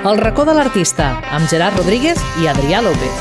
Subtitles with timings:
[0.00, 3.18] El racó de l'artista, amb Gerard Rodríguez i Adrià López.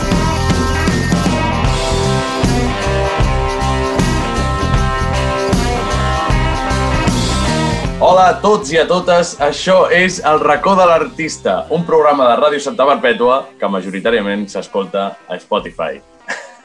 [8.00, 12.40] Hola a tots i a totes, això és El racó de l'artista, un programa de
[12.40, 16.00] Ràdio Santa Perpètua que majoritàriament s'escolta a Spotify.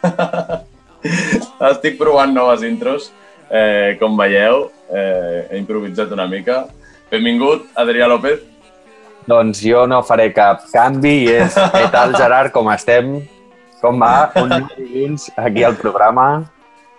[1.73, 3.11] Estic provant noves intros,
[3.51, 6.69] eh, com veieu, eh, he improvisat una mica.
[7.11, 8.54] Benvingut, Adrià López.
[9.27, 13.15] Doncs jo no faré cap canvi i és què tal, Gerard, com estem?
[13.81, 14.31] Com va?
[14.41, 16.27] Un dilluns aquí al programa.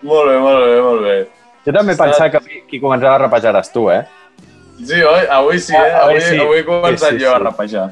[0.06, 1.16] Molt bé, molt bé, molt bé.
[1.66, 4.04] Jo també pensava que qui- qui començava a rapejar eres tu, eh?
[4.86, 5.28] Sí, oi?
[5.32, 5.78] Avui sí, eh?
[5.80, 6.40] Ah, avui Avui, sí.
[6.42, 7.86] avui he començat Sí, sí, jo a rapejar.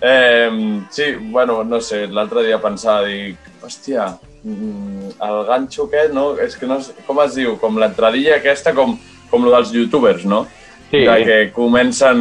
[0.00, 4.06] Eh, sí, bueno, no sé, l'altre dia pensava, dic, hòstia,
[4.44, 6.36] mm, el ganxo aquest, no?
[6.38, 7.56] És que no sé, com es diu?
[7.58, 8.98] Com l'entradilla aquesta, com,
[9.30, 10.46] com lo dels youtubers, no?
[10.90, 11.02] Sí.
[11.02, 12.18] De que comencen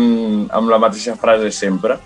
[0.50, 2.00] amb la mateixa frase sempre.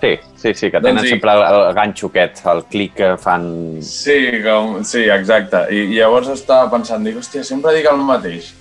[0.00, 3.44] Sí, sí, sí, que tenen Doncs sempre el, el ganxo aquest, el clic que fan...
[3.84, 5.66] Sí, com, sí, exacte.
[5.68, 8.54] I, I llavors estava pensant, dic, hòstia, sempre dic el mateix.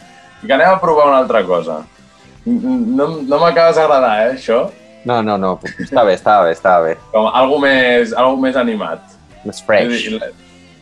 [0.43, 1.79] I que anem a provar una altra cosa.
[2.43, 4.65] No, no m'acabes d'agradar, eh, això?
[5.07, 6.97] No, no, no, està bé, està bé, està bé.
[7.13, 9.15] Com algo més, algo més animat.
[9.47, 10.09] Més fresh.
[10.09, 10.19] Dir,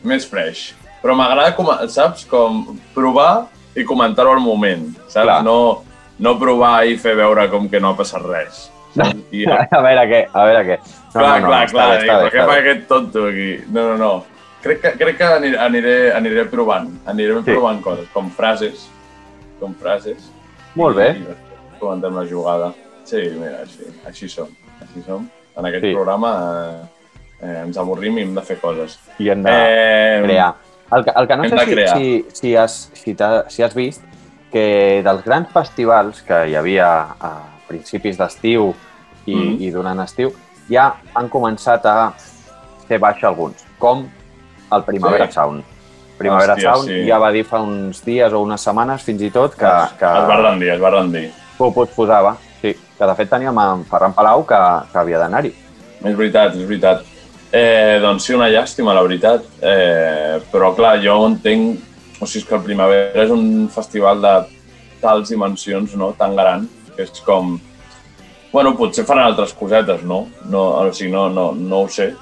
[0.06, 0.72] Més fresh.
[1.02, 1.54] Però m'agrada,
[1.90, 2.64] saps, com
[2.96, 3.46] provar
[3.78, 5.22] i comentar-ho al moment, saps?
[5.22, 5.38] Clar.
[5.46, 5.84] No,
[6.18, 8.64] no provar i fer veure com que no ha passat res.
[9.30, 9.44] I,
[9.78, 10.78] A veure què, a veure què.
[10.78, 11.88] No, clar, no, no, clar, està clar.
[11.88, 13.50] bé, dic, està bé, què està fa aquest tonto aquí?
[13.70, 14.10] No, no, no.
[14.62, 16.88] Crec que, crec que aniré, aniré, provant.
[17.06, 17.52] Aniré Sí.
[17.52, 18.88] provant coses, com frases.
[19.60, 20.30] Com frases.
[20.74, 21.10] Molt bé.
[21.14, 22.72] I després comentem la jugada.
[23.04, 24.48] Sí, mira, així, així som.
[24.82, 25.28] Així som.
[25.56, 25.92] En aquest Sí.
[25.94, 28.98] programa eh, eh, ens avorrim i hem de fer coses.
[29.18, 30.54] I hem de Eh, crear.
[30.90, 34.02] El que, el que no sé si, si, si, has, si, t'ha- si has vist
[34.52, 36.88] que dels grans festivals que hi havia
[37.20, 37.32] a
[37.68, 38.74] principis d'estiu
[39.26, 39.56] i, Mhm.
[39.60, 40.32] i durant estiu,
[40.70, 42.12] ja han començat a
[42.88, 44.06] fer baixa alguns, com
[44.72, 45.32] el Primavera Sí.
[45.32, 45.64] Sound.
[46.18, 47.06] Primavera Hòstia, Sound sí.
[47.06, 50.04] ja va dir fa uns dies o unes setmanes fins i tot que, es, que
[50.04, 51.30] es va rendir, es va rendir.
[51.58, 52.36] ho posposava.
[52.60, 54.56] Sí, que de fet teníem en Ferran Palau que,
[54.92, 55.52] que havia d'anar-hi.
[56.04, 57.02] És veritat, és veritat.
[57.52, 59.42] Eh, doncs sí, una llàstima, la veritat.
[59.62, 61.80] Eh, però clar, jo entenc...
[62.18, 64.34] O sigui, és que el Primavera és un festival de
[65.02, 67.56] tals dimensions, no?, tan gran, que és com...
[68.52, 70.22] Bueno, potser faran altres cosetes, no?
[70.48, 72.14] no o sigui, no, no, no ho sé,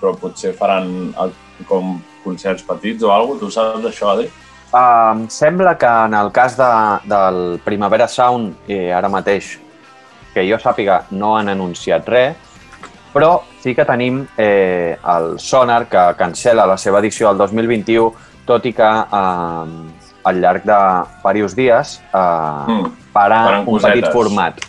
[0.00, 0.90] però potser faran
[1.22, 1.32] el,
[1.68, 3.46] com concerts petits o alguna cosa.
[3.46, 4.28] Tu saps d'això, Adri?
[4.70, 6.70] Uh, em sembla que en el cas de,
[7.10, 9.56] del Primavera Sound, eh, ara mateix,
[10.34, 12.36] que jo sàpiga, no han anunciat res,
[13.10, 18.12] però sí que tenim eh, el Sonar, que cancela la seva edició del 2021,
[18.50, 20.78] tot i que eh, al llarg de
[21.22, 22.90] diversos dies eh, Mm.
[23.14, 24.12] farà Faran un petit cosetes.
[24.14, 24.60] format.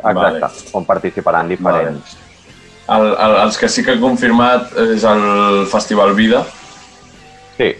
[0.00, 0.48] Exacte, Vale.
[0.72, 2.16] on participaran diferents.
[2.90, 6.44] El, el, els que sí que he confirmat és el Festival Vida,
[7.60, 7.74] Sí,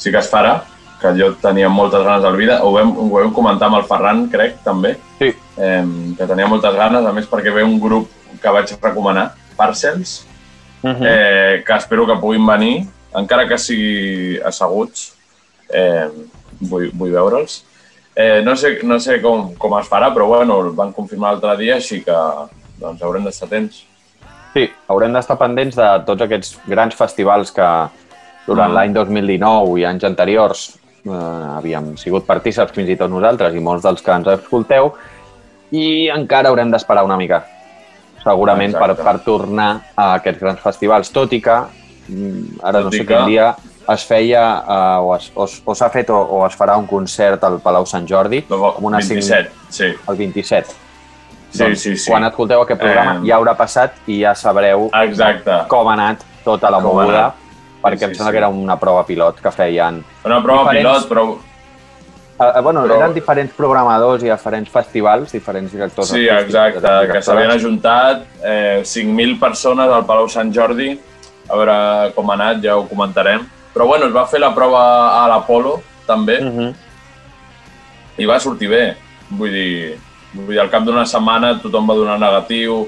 [0.00, 0.54] sí que es farà,
[1.02, 2.60] que jo tenia moltes ganes del Vida.
[2.64, 5.84] Ho vam, ho vam comentar amb el Ferran, crec, també, sí, eh,
[6.16, 8.08] que tenia moltes ganes, a més perquè ve un grup
[8.40, 10.22] que vaig recomanar, Parcels,
[10.82, 11.06] uh -huh.
[11.06, 12.86] eh, que espero que puguin venir,
[13.18, 15.12] encara que sigui asseguts,
[15.72, 16.08] eh,
[16.60, 17.62] vull, vull veure'ls.
[18.14, 21.56] Eh, no sé, no sé com, com es farà, però bueno, el van confirmar l'altre
[21.62, 22.18] dia, així que
[22.80, 23.82] doncs, haurem d'estar atents.
[24.52, 27.68] Sí, haurem d'estar pendents de tots aquests grans festivals que
[28.46, 28.74] durant Mm.
[28.74, 30.66] l'any 2019 i anys anteriors
[31.06, 34.92] eh, havíem sigut partíceps fins i tot nosaltres i molts dels que ens escolteu
[35.72, 37.44] i encara haurem d'esperar una mica
[38.22, 39.04] segurament per, Exacte.
[39.04, 41.56] per tornar a aquests grans festivals, tot i que
[42.62, 43.54] ara no Tot sé quin dia
[43.92, 47.42] es feia eh, o es- o o s'ha fet o, o es farà un concert
[47.44, 49.84] al Palau Sant Jordi amb una 27, sí.
[50.08, 50.68] el 27.
[51.52, 52.10] Sí, doncs, sí, sí.
[52.10, 55.64] Quan escolteu aquest programa Eh, ja haurà passat i ja sabreu Exacte.
[55.68, 57.32] com ha anat tota la Com moguda,
[57.82, 58.32] perquè Sí, em sembla sí.
[58.32, 60.04] que era una prova pilot que feien...
[60.24, 61.26] Una prova Diferents- pilot, però
[62.56, 67.50] eh, bueno, Però- eren diferents programadors i diferents festivals, diferents directors Sí, exacte, que s'havien
[67.50, 70.98] ajuntat eh, 5.000 persones al Palau Sant Jordi.
[71.48, 73.46] A veure com ha anat, ja ho comentarem.
[73.74, 76.74] Però bueno, es va fer la prova a l'Apolo, també, Mhm.
[78.18, 78.96] i va sortir bé.
[79.30, 79.98] Vull dir,
[80.34, 82.86] vull dir al cap d'una setmana tothom va donar negatiu.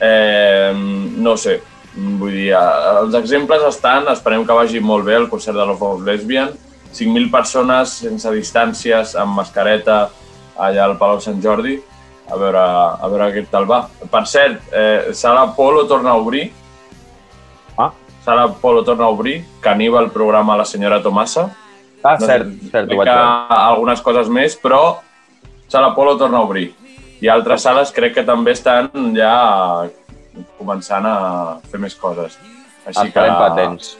[0.00, 1.62] Eh, no sé,
[1.94, 6.02] vull dir, els exemples estan, esperem que vagi molt bé el concert de Love of
[6.02, 6.50] Lesbian.
[6.92, 10.08] 5.000 persones sense distàncies, amb mascareta,
[10.58, 11.78] allà al Palau Sant Jordi.
[12.30, 13.88] A veure, a veure què tal va.
[14.10, 16.52] Per cert, eh, Sala Polo torna a obrir.
[18.28, 21.46] Sala Polo torna a obrir, que anima el programa La senyora Tomasa.
[22.04, 23.56] Ah, No cert, sé, cert, ho vaig que veure.
[23.70, 24.98] algunes coses més, però
[25.66, 26.74] Sala Polo torna a obrir.
[27.20, 29.88] i altres sales crec que també estan ja
[30.58, 31.14] començant a
[31.70, 32.36] fer més coses.
[32.86, 33.96] Així Estarem patents.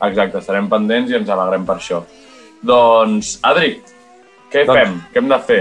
[0.00, 2.04] Exacte, estarem pendents i ens alegrem per això.
[2.62, 3.82] Doncs, Adri,
[4.52, 4.94] què Doncs- fem?
[5.12, 5.60] Què hem de fer?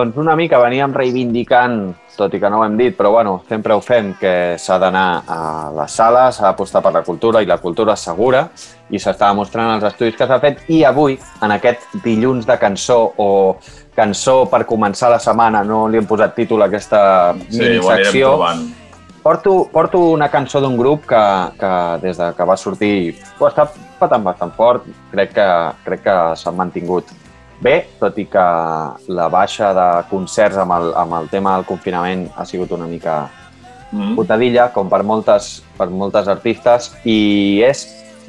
[0.00, 1.74] Doncs una mica veníem reivindicant,
[2.16, 5.04] tot i que no ho hem dit, però bueno, sempre ho fem, que s'ha d'anar
[5.28, 5.40] a
[5.76, 8.46] les sales, s'ha d'apostar per la cultura i la cultura és segura
[8.88, 12.98] i s'està demostrant els estudis que s'ha fet i avui, en aquest dilluns de cançó
[13.20, 13.28] o
[13.92, 17.02] cançó per començar la setmana, no li hem posat títol a aquesta
[17.50, 18.68] Sí, minisecció, trobant.
[19.20, 21.24] Porto, porto una cançó d'un grup que,
[21.60, 23.68] que des de que va sortir ho està
[24.00, 24.86] patant bastant fort.
[25.12, 25.48] Crec que,
[25.84, 27.12] crec que s'han mantingut
[27.60, 28.44] bé, tot i que
[29.08, 33.28] la baixa de concerts amb el, amb el tema del confinament ha sigut una mica
[33.92, 34.14] Mm?
[34.14, 37.80] putadilla, com per moltes, per moltes artistes, i és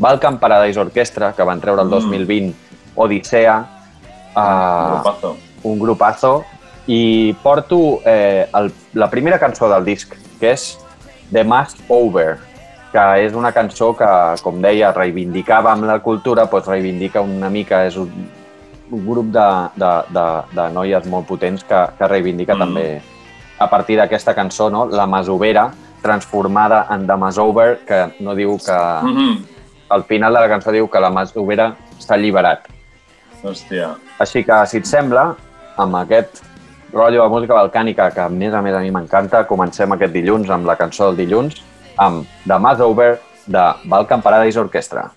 [0.01, 1.91] Balkan Paradise Orchestra, que van treure el Mm.
[1.91, 2.55] 2020
[2.95, 3.59] Odissea,
[4.35, 5.35] uh, Grupazo.
[5.63, 6.43] un grupazo
[6.87, 10.79] i porto eh, el, la primera cançó del disc, que és
[11.31, 12.37] The Mask Over,
[12.91, 14.09] que és una cançó que,
[14.41, 18.40] com deia, reivindicava amb la cultura, doncs reivindica una mica, és un, un
[18.91, 22.59] grup de, de, de, de noies molt potents que, que reivindica Mm.
[22.59, 23.01] també
[23.61, 24.85] a partir d'aquesta cançó, no?
[24.85, 25.71] la masovera
[26.01, 28.77] transformada en The Masover, que no diu que...
[29.03, 29.45] Mm -hmm.
[29.89, 32.59] Al final de la cançó diu que la masovera s'ha alliberat.
[33.43, 33.97] Hòstia.
[34.19, 35.35] Així que, si et sembla,
[35.77, 36.43] amb aquest
[36.93, 40.49] rotllo de música balcànica que a més a més a mi m'encanta, comencem aquest dilluns
[40.49, 41.61] amb la cançó del dilluns
[41.97, 45.11] amb The Mass Over de Balkan Paradise Orchestra.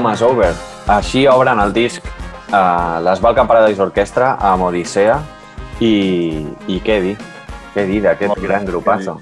[0.00, 0.52] Mass Over.
[0.92, 5.18] Així obren el disc eh, les Balkan Paradise Orchestra amb Odissea
[5.80, 7.16] i, i què dir?
[7.74, 9.18] Què dir d'aquest gran grupazo?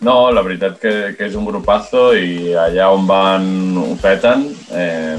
[0.00, 5.18] No, la veritat que, que és un grupazo i allà on van ho peten, eh,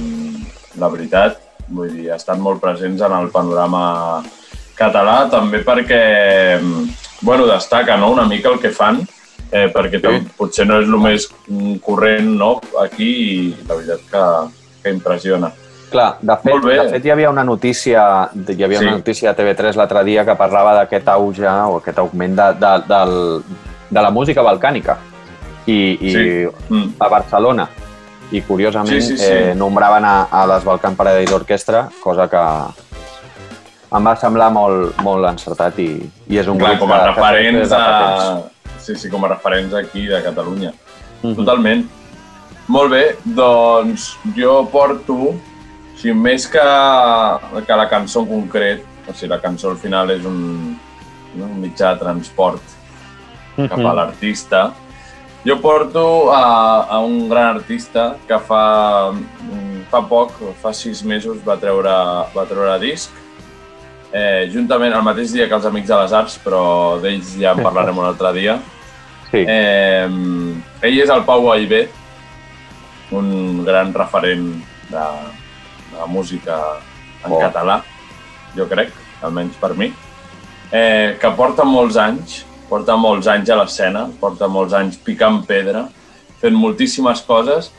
[0.82, 1.38] la veritat,
[1.70, 4.24] vull dir, estan molt presents en el panorama
[4.80, 6.02] català, també perquè,
[7.22, 9.04] bueno, destaca no, una mica el que fan,
[9.52, 10.24] eh, perquè Sí.
[10.38, 11.28] potser no és el més
[11.86, 14.26] corrent no, aquí i la veritat que,
[14.84, 15.52] que impressiona.
[15.92, 18.86] Clar, de fet, de fet hi havia una notícia, hi havia Sí.
[18.86, 22.72] una notícia a TV3 l'altre dia que parlava d'aquest auge o aquest augment de, de,
[22.88, 23.44] del,
[23.90, 24.98] de la música balcànica
[25.66, 26.48] i, i Sí.
[26.70, 26.94] Mm.
[27.00, 27.68] a Barcelona.
[28.32, 29.26] I curiosament Sí, sí, sí.
[29.28, 32.40] Eh, nombraven a, a les Balkan Paradise Orchestra, cosa que
[33.98, 35.90] em va semblar molt, molt encertat i,
[36.32, 38.24] i és un Clar, grup com a que- que referents de temps.
[38.24, 38.80] a...
[38.80, 40.72] Sí, sí, com a referents aquí de Catalunya.
[41.22, 41.36] Mhm.
[41.36, 41.84] Totalment.
[42.72, 45.34] Molt bé, doncs jo porto,
[46.00, 46.62] sigui, més que,
[47.68, 50.78] que la cançó en concret, o sigui, la cançó al final és un,
[51.36, 52.78] un mitjà de transport
[53.58, 53.96] cap a Mhm.
[53.98, 54.62] l'artista,
[55.46, 59.12] jo porto a, a un gran artista que fa,
[59.92, 61.92] fa poc, fa sis mesos, va treure,
[62.36, 63.12] va treure disc,
[64.14, 67.64] eh, juntament el mateix dia que els Amics de les Arts, però d'ells ja en
[67.64, 68.60] parlarem un altre dia.
[69.32, 69.44] Sí.
[69.48, 70.08] Eh,
[70.88, 71.90] ell és el Pau Aibé,
[73.12, 74.48] un gran referent
[74.92, 75.06] de,
[75.92, 76.58] de la música
[77.26, 77.40] en Oh.
[77.40, 77.82] català,
[78.56, 78.90] jo crec,
[79.22, 79.92] almenys per mi,
[80.72, 82.40] eh, que porta molts anys,
[82.70, 85.84] porta molts anys a l'escena, porta molts anys picant pedra,
[86.42, 87.70] fent moltíssimes coses,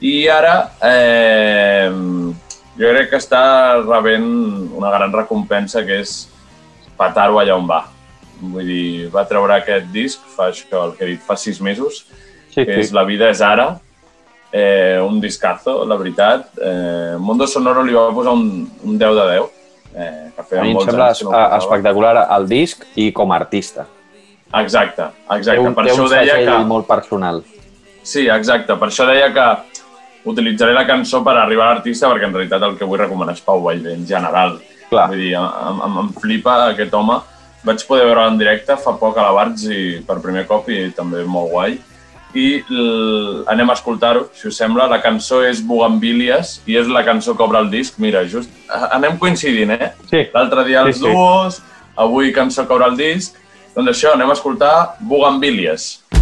[0.00, 1.90] i ara eh,
[2.80, 3.42] jo crec que està
[3.84, 4.26] rebent
[4.74, 6.14] una gran recompensa que és
[6.98, 7.84] petar-ho allà on va.
[8.40, 12.06] Vull dir, va treure aquest disc, fa això, el que he dit, fa sis mesos,
[12.50, 12.94] Sí, que és sí.
[12.96, 13.76] La vida és ara,
[14.52, 16.50] eh, un discazo, la veritat.
[16.58, 19.48] Eh, Mondo Sonoro li va posar un, un 10 de 10,
[19.94, 23.86] eh, que A feia mi em sembla no espectacular el disc i com a artista.
[24.60, 25.62] Exacte, Té exacte.
[25.62, 26.58] un, per té això un deia que...
[26.66, 27.44] molt personal.
[28.02, 28.74] Sí, exacte.
[28.74, 29.46] Per això deia que
[30.30, 33.44] utilitzaré la cançó per arribar a l'artista perquè en realitat el que vull recomanar és
[33.44, 34.58] Pau Vallvé en general.
[34.90, 35.06] Clar.
[35.12, 37.20] Vull dir, em, em, em flipa aquest home
[37.62, 40.88] vaig poder veure en directe fa poc a la Barts i per primer cop i
[40.96, 41.78] també molt guai.
[42.34, 43.44] I l...
[43.50, 44.86] anem a escoltar-ho, si us sembla.
[44.86, 47.98] La cançó és Bugambilias i és la cançó que obre el disc.
[47.98, 49.92] Mira, just a- anem coincidint, eh?
[50.10, 50.24] Sí.
[50.34, 51.08] L'altre dia els Sí, sí.
[51.10, 51.60] duos,
[51.96, 53.34] avui cançó que obre el disc.
[53.74, 56.00] Doncs això, anem a escoltar Bugambilias.
[56.12, 56.19] ens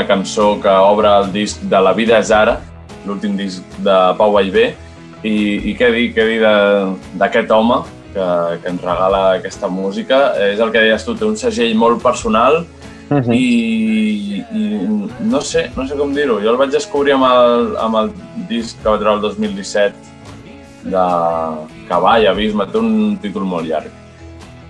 [0.00, 2.58] la cançó que obre el disc de La vida és ara,
[3.06, 4.70] l'últim disc de Pau Vallvé.
[5.20, 5.34] I,
[5.68, 6.38] i què dir, què dir
[7.20, 7.82] d'aquest home
[8.14, 8.26] que,
[8.62, 10.30] que ens regala aquesta música?
[10.48, 12.64] És el que deies tu, té un segell molt personal
[13.10, 13.32] Mhm.
[13.34, 14.66] i, i
[15.26, 16.36] no sé, no sé com dir-ho.
[16.38, 18.10] Jo el vaig descobrir amb el, amb el
[18.46, 19.96] disc que va treure el 2017
[20.84, 21.06] de
[21.88, 23.90] Cavall, Abisme, té un títol molt llarg.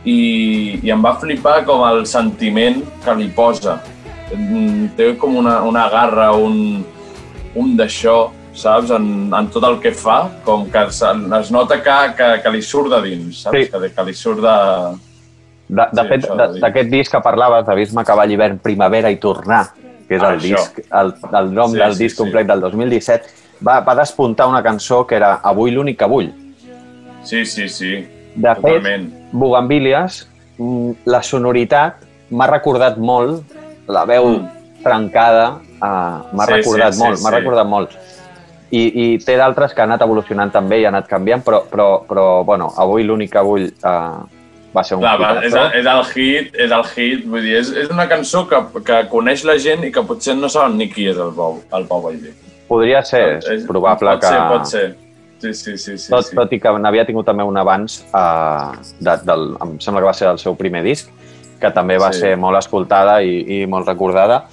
[0.09, 3.77] I, i em va flipar com el sentiment que li posa.
[4.37, 6.85] Mm, Té com una, una garra, un,
[7.59, 8.91] un d'això, saps?
[8.95, 12.63] En, en tot el que fa, com que es, es nota que, que, que li
[12.63, 13.57] surt de dins, saps?
[13.59, 13.71] Sí.
[13.73, 14.57] Que, que li surt de...
[15.71, 16.25] De, de Sí, fet,
[16.63, 19.69] d'aquest disc que parlaves, d'Abisme, Cavall, Hivern, Primavera i Tornar,
[20.09, 20.49] que és Ah, el això.
[20.59, 22.23] disc, el, el nom Sí, del sí, disc sí.
[22.25, 23.29] complet del 2017,
[23.67, 26.33] va, va despuntar una cançó que era Avui l'únic que vull.
[27.23, 27.93] Sí, sí, sí.
[28.35, 29.07] De fet, Totalment.
[29.31, 30.25] Bugambilias,
[30.59, 32.03] mm, la sonoritat
[32.35, 33.45] m'ha recordat molt,
[33.91, 34.49] la veu Mm.
[34.83, 37.37] trencada, uh, m'ha Sí, recordat sí, sí, molt, m'ha sí.
[37.37, 37.97] recordat molt.
[38.71, 41.89] I, I té d'altres que han anat evolucionant també i han anat canviant, però, però,
[42.07, 44.23] però bueno, avui l'únic que vull uh,
[44.71, 45.65] va ser un Clar, va, és, hitazo.
[45.67, 49.03] el, és el hit, és el hit, vull dir, és, és una cançó que, que
[49.11, 52.11] coneix la gent i que potser no saben ni qui és el Pau, el Pau.
[52.71, 54.29] Podria ser, és probable pot que...
[54.29, 54.89] Ser, pot ser,
[55.41, 55.97] Sí, sí, sí.
[55.97, 56.37] sí, tot, sí.
[56.37, 60.13] tot i que n'havia tingut també un abans, uh, de, del, em sembla que va
[60.13, 61.09] ser el seu primer disc,
[61.61, 62.21] que també va Sí.
[62.21, 64.45] ser molt escoltada i, i molt recordada,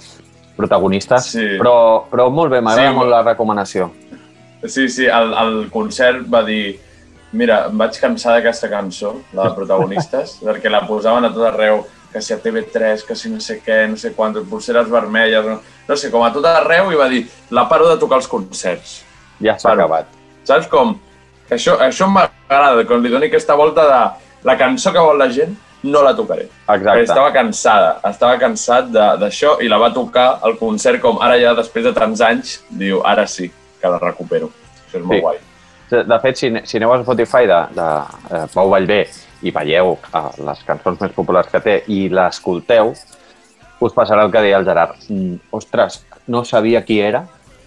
[0.56, 1.46] protagonistes, Sí.
[1.58, 3.90] però, però molt bé, m'agrada Sí, molt la recomanació.
[4.66, 6.80] Sí, sí, el, el concert va dir
[7.32, 11.82] mira, em vaig cansar d'aquesta cançó, la de protagonistes, perquè la posaven a tot arreu,
[12.12, 15.58] que si a TV3, que si no sé què, no sé quant, pulseres vermelles, no,
[15.88, 19.02] no sé, com a tot arreu, i va dir, la paro de tocar els concerts.
[19.44, 20.06] Ja s'ha acabat.
[20.48, 20.96] Saps com?
[21.50, 24.00] Això, això m'agrada, quan li doni aquesta volta de
[24.48, 26.48] la cançó que vol la gent, no la tocaré.
[26.68, 27.02] Exacte.
[27.02, 31.54] estava cansada, estava cansat de- d'això i la va tocar al concert com ara ja
[31.54, 34.50] després de tants anys, diu, ara sí, que la recupero.
[34.88, 35.20] Això és molt Sí.
[35.20, 35.38] guai.
[36.06, 37.86] De fet, si, si aneu a Spotify de, de
[38.36, 39.06] eh, Pau Vallvé
[39.42, 42.92] i veieu eh, les cançons més populars que té i l'escolteu,
[43.80, 44.96] us passarà el que deia el Gerard.
[45.08, 47.22] Mm, ostres, no sabia qui era,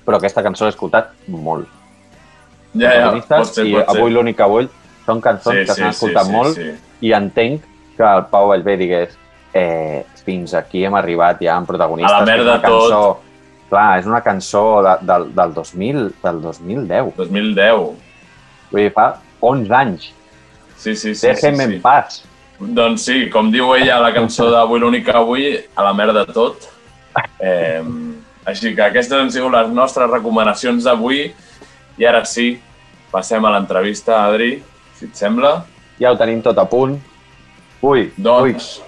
[0.06, 1.68] però aquesta cançó l'he escoltat molt.
[2.76, 3.98] Ja, ja, pot ser, I pot ser.
[3.98, 4.70] avui l'únic que vull
[5.06, 6.70] són cançons Sí, que s'han sí, escoltat sí, molt sí.
[7.02, 7.64] i entenc
[8.02, 9.18] que el Pau Vallvé digués
[9.54, 12.14] eh, fins aquí hem arribat ja amb protagonistes.
[12.14, 13.04] A la merda una cançó,
[13.72, 17.14] Clar, és una cançó de, del, del, 2000, del 2010.
[17.16, 17.86] 2010.
[18.72, 19.06] Vull dir, fa
[19.48, 20.10] 11 anys.
[20.76, 21.30] Sí, sí, sí.
[21.30, 21.80] Déjenme sí, en sí.
[21.80, 22.18] paz.
[22.62, 26.68] Doncs sí, com diu ella la cançó d'Avui l'únic que avui, a la merda tot.
[27.40, 27.80] Eh,
[28.48, 31.30] així que aquestes han sigut les nostres recomanacions d'avui.
[32.00, 32.54] I ara sí,
[33.12, 34.58] passem a l'entrevista, Adri,
[35.00, 35.62] si et sembla.
[36.02, 37.00] Ja ho tenim tot a punt.
[37.82, 38.82] Ui, Doncs...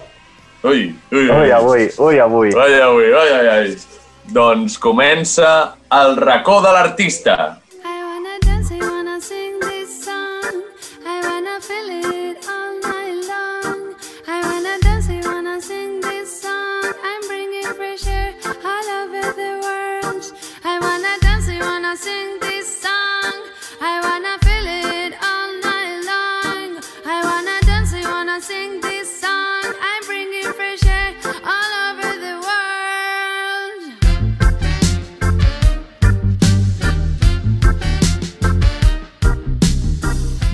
[0.64, 2.52] Ui, ui, ui, ui, avui, ui, avui.
[2.54, 3.76] Ai, ai, ai, ai, ai.
[4.32, 7.36] Doncs comença el racó de l'artista.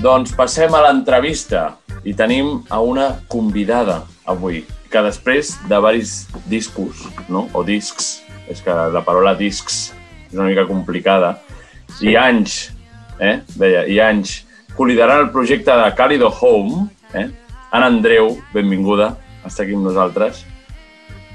[0.01, 1.75] Doncs passem a l'entrevista
[2.09, 7.45] i tenim a una convidada avui, que després de varis discos, no?
[7.53, 9.91] o discs, és que la paraula discs
[10.31, 11.35] és una mica complicada,
[12.01, 12.71] i anys,
[13.21, 13.43] eh?
[13.53, 14.39] deia, i anys,
[14.73, 17.27] col·liderant el projecte de Calido Home, eh?
[17.69, 19.11] Anna Andreu, benvinguda,
[19.45, 20.41] està aquí amb nosaltres.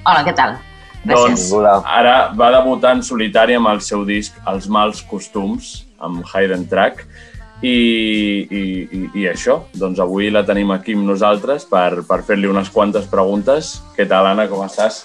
[0.02, 0.58] Hola, què tal?
[1.06, 1.78] Doncs Benvinguda.
[1.86, 7.06] ara va debutar en solitari amb el seu disc Els mals costums, amb Hayden Track,
[7.62, 12.48] i, i, i, i això, doncs avui la tenim aquí amb nosaltres per, per fer-li
[12.50, 13.76] unes quantes preguntes.
[13.96, 15.04] Què tal, Anna, com estàs?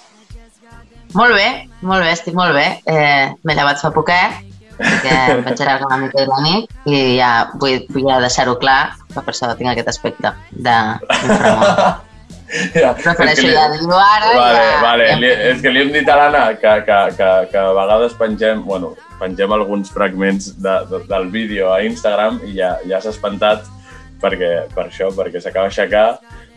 [1.16, 1.48] Molt bé,
[1.84, 2.66] molt bé, estic molt bé.
[2.88, 4.38] Eh, M'he llevat fa poquet,
[4.78, 8.94] perquè em vaig allargar una mica la nit i ja vull, vull ja deixar-ho clar,
[9.12, 10.78] que per això tinc aquest aspecte de.
[12.76, 14.26] Ja, Prefereixo que li- ja dir-ho ara.
[14.36, 15.04] Vale, ja, vale.
[15.08, 15.14] ja...
[15.22, 18.60] Li, és que li hem dit a l'Anna que, que, que, que a vegades pengem,
[18.66, 18.90] bueno,
[19.22, 23.64] pengem alguns fragments de, de, del vídeo a Instagram i ja, ja s'ha espantat
[24.22, 26.08] perquè, per això, perquè s'acaba d'aixecar.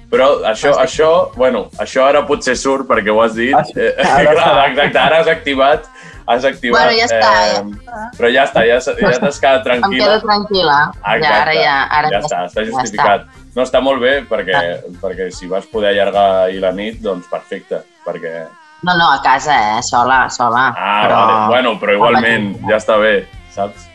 [0.10, 3.56] Però això, això, bueno, això ara potser surt perquè ho has dit.
[3.58, 3.74] Ah, sí.
[3.82, 4.66] Eh, Ara clar, està.
[4.70, 5.88] exacte, ara has activat,
[6.30, 6.78] has activat.
[6.78, 10.22] Bueno, ja està, Eh, però ja està, ja, ja t'has quedat Em quedo tranquil·la.
[10.28, 10.78] tranquil·la.
[11.26, 13.26] Ja, ara ja, ara ja està, està justificat.
[13.56, 14.62] No, està molt bé perquè,
[15.02, 18.46] perquè si vas poder allargar ahir la nit, doncs perfecte, perquè...
[18.86, 19.82] No, no, a casa, eh?
[19.82, 20.68] Sola, sola.
[20.78, 21.16] Ah, però...
[21.18, 21.48] vale.
[21.50, 23.14] Bueno, però igualment, ja està bé,
[23.56, 23.88] saps?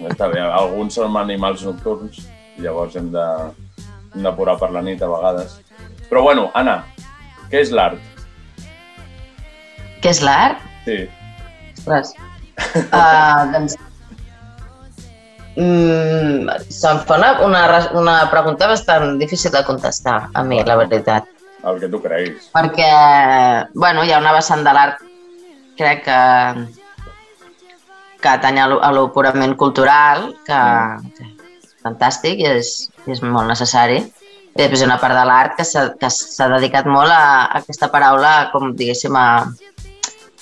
[0.00, 0.40] Ja està bé.
[0.42, 2.18] Alguns som animals nocturns,
[2.58, 3.26] llavors hem de,
[4.16, 5.60] hem d'apurar per la nit a vegades.
[6.10, 6.80] Però bueno, Anna,
[7.52, 8.02] què és l'art?
[10.02, 10.66] Què és l'art?
[10.88, 11.04] Sí.
[11.78, 12.14] Ostres.
[12.90, 13.78] Uh, doncs...
[15.60, 17.66] Mm, se'm fa una, una,
[18.02, 21.36] una pregunta bastant difícil de contestar, a mi, la veritat.
[21.64, 22.48] El que tu creguis.
[22.54, 22.90] Perquè,
[23.74, 25.02] bueno, hi ha una vessant de l'art,
[25.76, 26.20] crec que,
[28.20, 30.60] que atany a lo, purament cultural, que,
[31.16, 32.72] que és fantàstic i és,
[33.06, 34.00] i és molt necessari.
[34.50, 37.22] I després hi ha una part de l'art que s'ha que s'ha dedicat molt a,
[37.44, 39.44] a aquesta paraula, com diguéssim, a,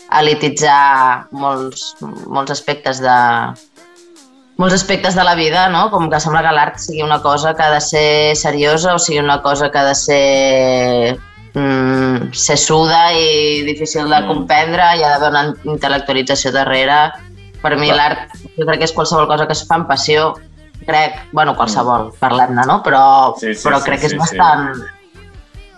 [0.09, 3.19] a elititzar molts, molts aspectes de
[4.59, 5.87] molts aspectes de la vida, no?
[5.93, 9.21] Com que sembla que l'art sigui una cosa que ha de ser seriosa o sigui
[9.23, 11.19] una cosa que ha de ser
[11.55, 14.27] mm, sessuda i difícil de Mm.
[14.27, 16.99] comprendre, hi ha d'haver una intel·lectualització darrere.
[17.63, 20.35] Per mi l'art, jo crec que és qualsevol cosa que es fa amb passió,
[20.87, 22.83] crec, bueno, qualsevol, parlem-ne, no?
[22.83, 24.23] Però, Sí, sí, però sí, crec que és sí, sí.
[24.25, 24.73] bastant...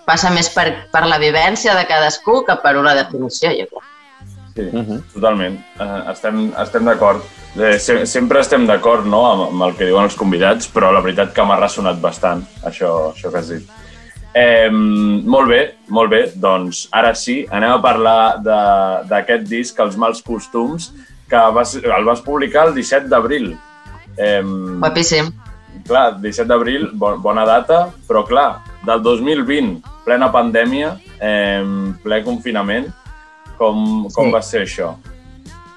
[0.07, 3.90] Passa més per, per la vivència de cadascú que per una definició, jo crec.
[4.71, 5.03] Sí, Uh -huh.
[5.15, 5.59] totalment.
[5.81, 7.21] Uh, estem estem d'acord.
[7.59, 11.01] Eh, se sempre estem d'acord no, amb, amb el que diuen els convidats, però la
[11.01, 13.69] veritat que m'ha ressonat bastant això, això que has dit.
[14.35, 16.33] Eh, molt bé, molt bé.
[16.37, 20.93] Doncs ara sí, anem a parlar de- d'aquest disc, Els mals costums,
[21.29, 23.57] que vas, el vas publicar el 17 d'abril.
[24.17, 24.43] Eh,
[24.79, 25.33] Guapíssim.
[25.87, 31.65] clar, 17 d'abril, bon, bona data, però clar, del 2020, plena pandèmia, eh,
[32.03, 32.87] ple confinament,
[33.61, 34.33] com, com Sí.
[34.35, 34.95] va ser això?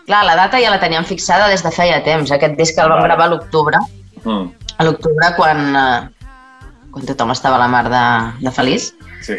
[0.07, 2.31] Clar, la data ja la teníem fixada des de feia temps.
[2.31, 3.07] Aquest disc el vam Vale.
[3.11, 3.79] gravar a l'octubre,
[4.23, 6.27] Mm, a l'octubre quan, eh,
[6.93, 8.03] quan tothom estava a la mar de,
[8.45, 8.93] de feliç.
[9.23, 9.35] sí.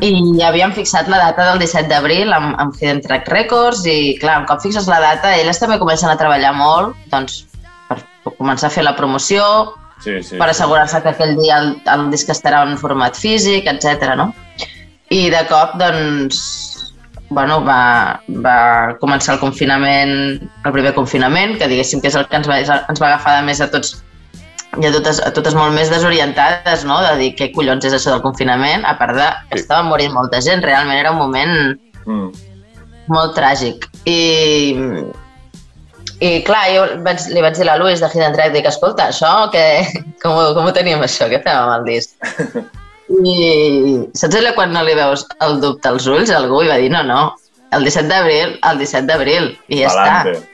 [0.00, 4.16] I ja havíem fixat la data del 17 d'abril amb, amb Hidden Track Records i,
[4.20, 7.46] clar, un cop fixes la data, elles també comencen a treballar molt doncs,
[7.88, 7.98] per,
[8.38, 10.36] començar a fer la promoció, Sí, sí.
[10.36, 14.14] per assegurar-se que aquell dia el, el disc estarà en format físic, etc.
[14.16, 14.34] no?
[15.10, 16.75] I de cop, doncs,
[17.30, 18.58] bueno, va, va
[19.00, 20.12] començar el confinament,
[20.64, 23.46] el primer confinament, que diguéssim que és el que ens va, ens va agafar de
[23.48, 23.96] més a tots
[24.76, 26.98] i a totes, a totes molt més desorientades, no?
[27.00, 29.62] de dir què collons és això del confinament, a part de que Sí.
[29.64, 32.28] estava morint molta gent, realment era un moment Mm,
[33.08, 33.88] molt tràgic.
[34.06, 34.76] I,
[36.20, 39.08] i clar, jo vaig, li vaig dir a la Luis de Hidden Track, dic, escolta,
[39.10, 39.64] això, que,
[40.22, 42.14] com, ho- com ho tenim això, què fem amb el disc?
[43.06, 46.78] I saps allò quan no li veus el dubte als ulls a algú i va
[46.82, 47.20] dir, no, no,
[47.76, 50.06] el 17 d'abril, el 17 d'abril, i ja està.
[50.24, 50.52] Palante.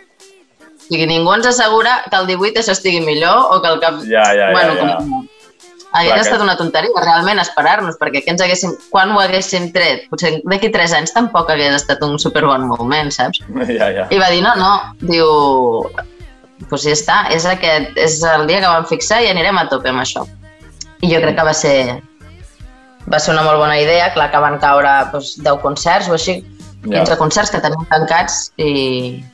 [0.83, 4.01] O sigui, ningú ens assegura que el 18 això estigui millor o que el cap...
[4.05, 4.97] Ja, ja, ja, bueno, ja.
[4.99, 5.29] Com...
[5.93, 8.75] Hagués Clar que- estat una tonteria, realment, esperar-nos, perquè què ens haguéssim...
[8.93, 10.07] quan ho haguéssim tret?
[10.13, 13.41] Potser d'aquí 3 anys tampoc hagués estat un superbon moment, saps?
[13.79, 14.07] Ja, ja.
[14.13, 15.29] I va dir, no, no, diu,
[16.69, 19.93] doncs ja està, és, aquest, és el dia que vam fixar i anirem a tope
[19.93, 20.25] amb això.
[21.03, 21.77] I jo crec que va ser,
[23.11, 26.39] va ser una molt bona idea, clar que van caure doncs, 10 concerts o així,
[26.85, 27.19] 15 Ja.
[27.19, 29.25] concerts que tenim tancats i...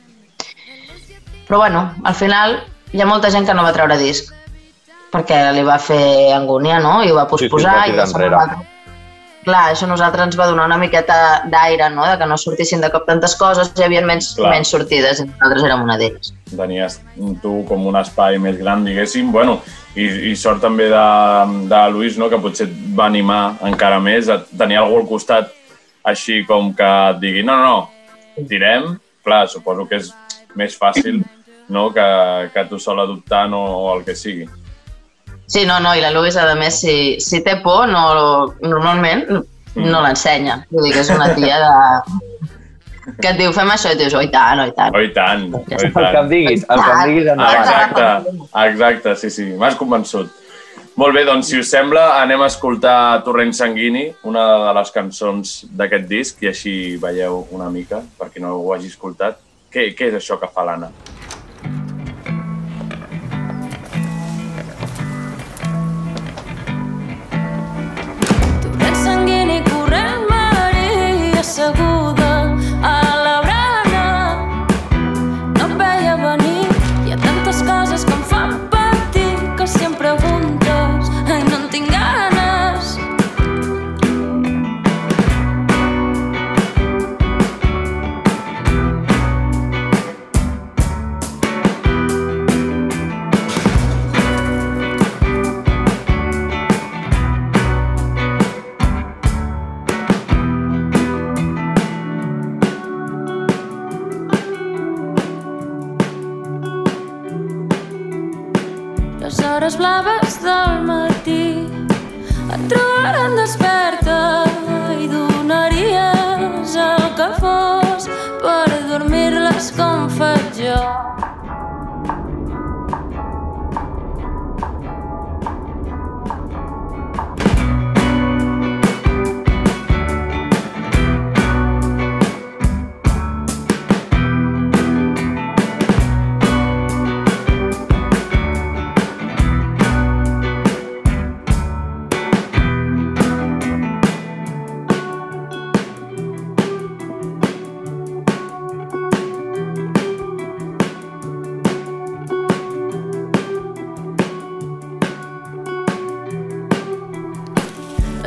[1.47, 2.59] Però bueno, al final
[2.93, 4.33] hi ha molta gent que no va treure disc
[5.13, 6.99] perquè li va fer angúnia, no?
[7.01, 8.29] I ho va sí, posposar va i va ser
[9.49, 11.17] clar, això a nosaltres ens va donar una miqueta
[11.49, 12.05] d'aire, no?
[12.07, 14.53] de que no sortissin de cop tantes coses, hi havia menys, Clar.
[14.53, 16.33] menys sortides, i nosaltres érem una d'elles.
[16.49, 16.99] tenies
[17.43, 19.59] tu com un espai més gran, diguéssim, bueno,
[19.95, 21.05] i, i sort també de,
[21.71, 25.53] de Luis, no?, que potser et va animar encara més a tenir algú al costat
[26.09, 27.75] així com que et digui no, no,
[28.37, 30.13] no, tirem, clar, suposo que és
[30.57, 31.21] més fàcil
[31.69, 31.89] no?
[31.93, 32.05] que,
[32.53, 34.47] que tu sol adoptant o, o el que sigui.
[35.49, 38.03] Sí, no, no, i la Louise, a més, si, si té por, no,
[38.61, 39.25] normalment
[39.79, 40.59] no l'ensenya.
[40.69, 42.19] Vull dir que és una tia de...
[43.21, 44.93] que et diu, fem això, i dius, oi tant, oi tant.
[44.93, 46.29] Oh, i tant, oh, i El que em tant.
[46.29, 47.63] diguis, el que em diguis endavant.
[47.63, 48.35] exacte,
[48.67, 50.35] exacte, sí, sí, m'has convençut.
[50.99, 55.53] Molt bé, doncs, si us sembla, anem a escoltar Torrent Sanguini, una de les cançons
[55.79, 59.39] d'aquest disc, i així veieu una mica, per qui no ho hagi escoltat,
[59.73, 60.91] què, què és això que fa l'Anna?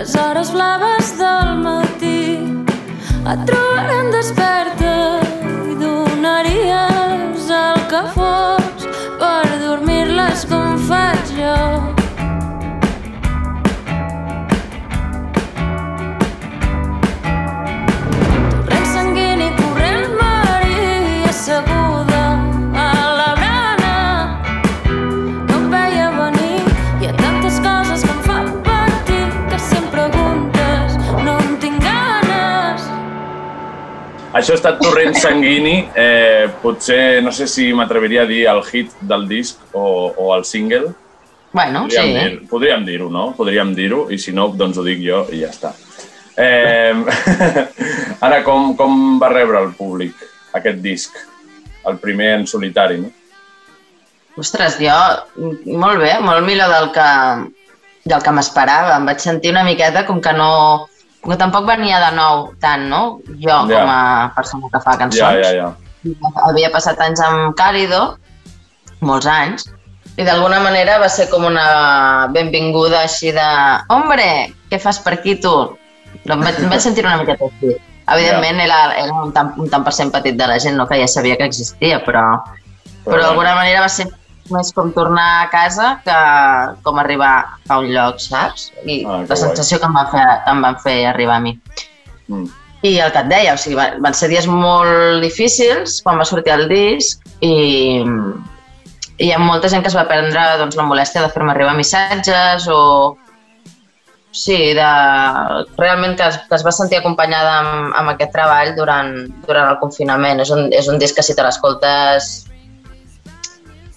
[0.03, 2.23] Les hores blaves del matí
[3.23, 4.72] et trobaran desperta
[34.43, 38.91] Això ha estat Torrent Sanguini, eh, potser, no sé si m'atreviria a dir el hit
[39.07, 39.85] del disc o,
[40.19, 40.91] o el single.
[41.53, 42.13] Bueno, Podríem sí.
[42.19, 43.29] dir- Podríem dir-ho, no?
[43.37, 45.73] Podríem dir-ho, i si no, doncs ho dic jo i ja està.
[46.35, 46.95] Eh,
[48.27, 50.17] ara, com, com va rebre el públic
[50.57, 51.19] aquest disc?
[51.87, 53.11] El primer en solitari, no?
[54.39, 54.97] Ostres, jo,
[55.77, 57.09] molt bé, molt millor del que,
[58.09, 58.95] del que m'esperava.
[58.97, 60.89] Em vaig sentir una miqueta com que no...
[61.23, 63.21] Que tampoc venia de nou tant, no?
[63.39, 63.83] Jo, Ja.
[63.83, 65.21] com a persona que fa cançons.
[65.21, 65.69] Ja, ja, ja.
[66.49, 68.17] Havia passat anys amb Càlido,
[69.01, 69.69] molts anys,
[70.17, 73.47] i d'alguna manera va ser com una benvinguda així de
[73.89, 75.53] «Hombre, què fas per aquí, tu?»
[76.27, 77.77] No, em, vaig, em vaig sentir una miqueta així.
[78.13, 80.89] Evidentment, era, era un, tant, un tant per cent petit de la gent, no?
[80.91, 82.43] que ja sabia que existia, però,
[83.07, 84.09] però d'alguna manera va ser
[84.51, 86.17] més com tornar a casa que
[86.83, 88.71] com arribar a un lloc, saps?
[88.85, 91.55] I Ah, que la sensació que em van, fer, em van fer arribar a mi.
[92.29, 92.49] Mm.
[92.83, 96.25] I el que et deia, o sigui, va- van ser dies molt difícils quan va
[96.27, 100.83] sortir el disc i, i hi ha molta gent que es va prendre doncs, la
[100.89, 103.17] molèstia de fer-me arribar missatges o
[104.33, 104.89] sí, de,
[105.79, 109.13] realment que es, que es va sentir acompanyada amb, amb aquest treball durant,
[109.47, 110.41] durant el confinament.
[110.41, 112.49] És un, és un disc que si te l'escoltes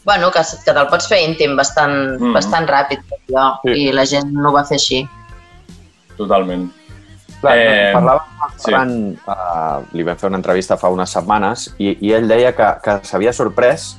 [0.06, 2.34] bueno, que, que te'l pots fer íntim bastant, mm.
[2.36, 3.74] bastant ràpid, jo, Sí.
[3.88, 5.04] i la gent no ho va fer així.
[6.18, 6.70] Totalment.
[7.41, 8.20] Clar, Eh, amb el
[8.58, 8.70] sí.
[8.72, 8.91] Ferran,
[9.28, 13.00] uh, li vam fer una entrevista fa unes setmanes i, i ell deia que, que
[13.04, 13.98] s'havia sorprès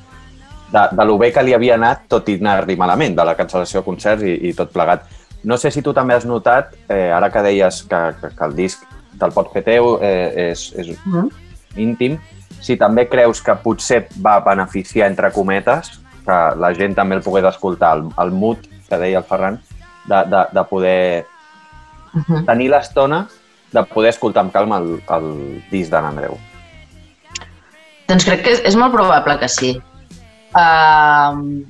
[0.73, 3.79] de, de lo bé que li havia anat, tot i anar-li malament, de la cancel·lació
[3.83, 5.05] de concerts i, i tot plegat.
[5.47, 8.55] No sé si tu també has notat, eh, ara que deies que, que, que el
[8.57, 8.83] disc
[9.19, 11.29] te'l pots fer teu, eh, és, és Mhm.
[11.77, 12.17] íntim,
[12.61, 17.45] si també creus que potser va beneficiar, entre cometes, que la gent també el pogués
[17.45, 19.61] escoltar, el, el mood que deia el Ferran,
[20.07, 21.25] de, de, de poder
[22.17, 22.45] Mhm.
[22.45, 23.27] tenir l'estona
[23.71, 25.27] de poder escoltar amb calma el, el
[25.71, 26.37] disc d'en Andreu.
[28.07, 29.73] Doncs crec que és, és molt probable que sí.
[30.55, 31.65] Uh,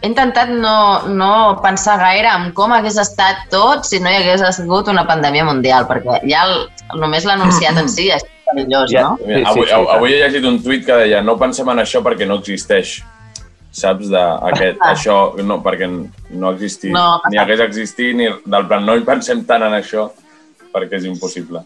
[0.00, 4.44] he intentat no, no pensar gaire en com hagués estat tot si no hi hagués
[4.56, 6.54] sigut una pandèmia mundial, perquè ja el,
[7.00, 9.02] només l'anunciat en si ja és perillós, Ja.
[9.08, 9.18] no?
[9.26, 11.78] Mira, Sí, sí, avui, sí, avui he llegit un tuit que deia no pensem en
[11.84, 13.02] això perquè no existeix.
[13.74, 14.06] Saps?
[14.08, 14.20] De,
[14.50, 14.92] aquest, Ah.
[14.92, 15.88] això, no, perquè
[16.30, 16.92] no ha existit.
[16.92, 20.10] No, ni hagués existit, ni del plan, no hi pensem tant en això
[20.72, 21.64] perquè és impossible.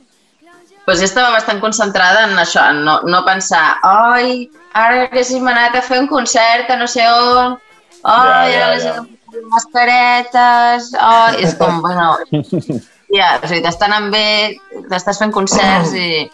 [0.87, 5.77] Pues jo estava bastant concentrada en això, en no, no pensar, oi, ara haguéssim anat
[5.77, 7.59] a fer un concert a no sé on,
[8.03, 8.95] oi, Ja, ja, ja.
[8.99, 12.15] amb mascaretes, oi, és com, bueno,
[13.19, 14.29] ja, o sigui, t'estan anant bé,
[14.91, 16.29] t'estàs fent concerts i...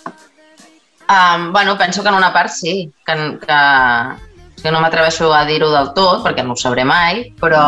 [1.05, 3.57] Um, bueno, penso que en una part sí, que, que,
[4.63, 7.65] que no m'atreveixo a dir-ho del tot, perquè no ho sabré mai, però,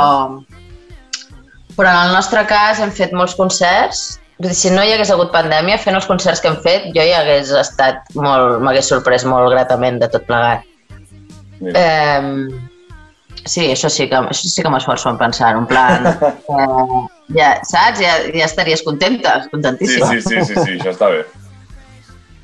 [1.77, 4.23] però en el nostre cas hem fet molts concerts.
[4.39, 7.05] Vull dir, si no hi hagués hagut pandèmia, fent els concerts que hem fet, jo
[7.05, 10.65] ja hagués estat molt, m'hagués sorprès molt gratament de tot plegat.
[11.61, 12.49] Eh,
[13.49, 16.07] sí, això sí que, això sí que m'esforço en pensar, en plan...
[16.47, 17.01] Eh,
[17.35, 17.99] ja, saps?
[18.01, 20.11] Ja, ja estaries contenta, Sí, contentíssima.
[20.13, 21.25] sí, sí, sí, sí, això està bé.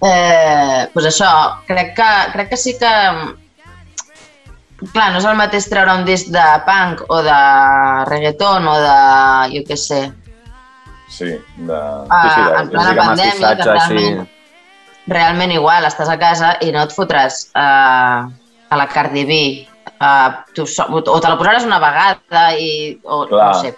[0.02, 1.28] Eh, doncs això,
[1.68, 2.90] crec que, crec que sí que...
[4.92, 7.36] Clar, no és el mateix treure un disc de punk o de
[8.08, 8.96] reggaeton o de,
[9.54, 10.00] jo què sé,
[11.12, 11.28] Sí,
[11.68, 11.78] de...
[12.08, 13.94] Ah, sí, sí, de en plena pandèmia, que mestissatge, així.
[13.94, 14.28] realment,
[15.12, 18.26] realment igual, estàs a casa i no et fotràs uh,
[18.72, 19.38] a la Cardi B,
[20.02, 23.48] uh, tu, o te la posaràs una vegada i, o Clar.
[23.48, 23.72] no sé,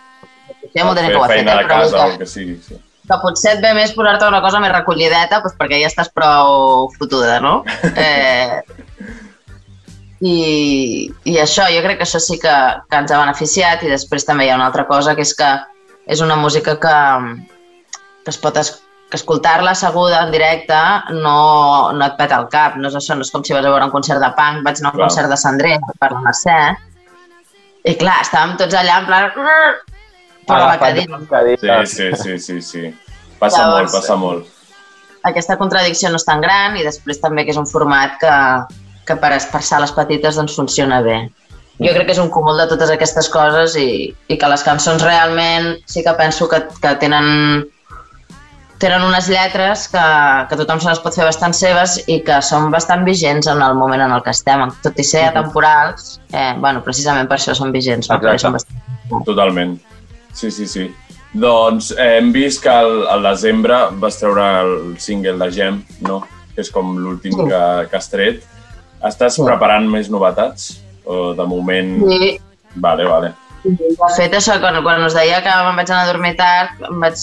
[0.83, 2.57] molt de fer que ho ha fet, eh, de però casa que, que sigui.
[2.65, 2.81] Sí.
[3.11, 6.89] que potser et ve més posar-te una cosa més recollideta doncs perquè ja estàs prou
[6.99, 7.61] fotuda, no?
[8.07, 8.63] Eh,
[10.25, 12.55] i, I això, jo crec que això sí que,
[12.89, 15.51] que ens ha beneficiat i després també hi ha una altra cosa que és que
[16.09, 16.97] és una música que,
[18.25, 18.71] que es pot es,
[19.15, 20.81] que escoltar-la asseguda en directe
[21.15, 23.71] no, no et peta el cap, no és això, no és com si vas a
[23.71, 25.09] veure un concert de punk, vaig anar a un Clar.
[25.09, 26.59] concert de Sandré per la Mercè,
[27.85, 29.31] i clar, estàvem tots allà en plan...
[30.45, 31.79] Per la cadira.
[31.89, 32.83] Sí, sí, sí, sí, sí.
[33.41, 34.51] Passa Llavors, molt, passa molt.
[35.25, 38.35] aquesta contradicció no és tan gran i després també que és un format que,
[39.09, 41.17] que per, per sales petites doncs funciona bé.
[41.81, 45.03] Jo crec que és un cúmul de totes aquestes coses i, i que les cançons
[45.03, 47.65] realment sí que penso que, que tenen,
[48.83, 50.03] tenen unes lletres que,
[50.51, 53.75] que tothom se les pot fer bastant seves i que són bastant vigents en el
[53.79, 54.67] moment en el que estem.
[54.85, 58.11] Tot i ser atemporals, eh, bueno, precisament per això són vigents.
[58.11, 58.39] Exacte.
[58.43, 58.81] són bastant...
[59.27, 59.77] Totalment.
[60.35, 60.89] Sí, sí, sí.
[61.35, 66.21] Doncs eh, hem vist que al, al desembre vas treure el single de Gem, no?
[66.55, 67.47] que és com l'últim Sí.
[67.51, 68.43] que, que has tret.
[69.05, 69.43] Estàs Sí.
[69.47, 70.81] preparant més novetats?
[71.05, 71.97] O de moment...
[72.09, 72.37] Sí,
[72.75, 73.29] Vale, vale.
[73.65, 76.99] De fet, això, quan, quan us deia que me'n vaig anar a dormir tard, em
[77.01, 77.21] vaig...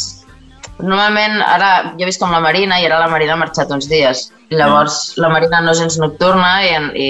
[0.81, 3.89] Normalment, ara, jo he vist com la Marina, i ara la Marina ha marxat uns
[3.91, 4.29] dies.
[4.51, 7.09] Llavors, la Marina no és gens nocturna i, i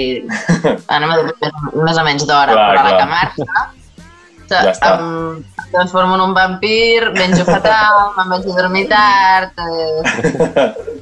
[0.96, 1.36] anem a dormir
[1.82, 2.56] més, o menys d'hora.
[2.56, 3.64] Però a la que marxa,
[4.52, 4.90] Ja està.
[5.00, 9.62] em transformo en un vampir, menjo fatal, me'n vaig a dormir tard...
[9.64, 10.02] Eh,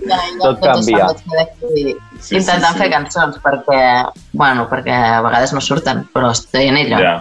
[0.06, 1.08] ja, ja Tot canvia.
[1.18, 2.78] Sí, intentant sí, sí.
[2.78, 3.82] fer cançons perquè,
[4.32, 7.00] bueno, perquè a vegades no surten, però estoy en ello.
[7.02, 7.16] Ja,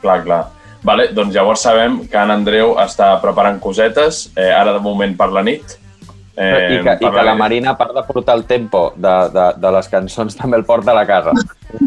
[0.00, 0.42] clar, clar.
[0.86, 5.32] Vale, doncs llavors sabem que en Andreu està preparant cosetes, eh, ara de moment per
[5.34, 5.76] la nit.
[6.36, 9.46] I que, i per que la Marina, a part de portar el tempo de, de,
[9.56, 11.32] de les cançons, també el porta a la casa.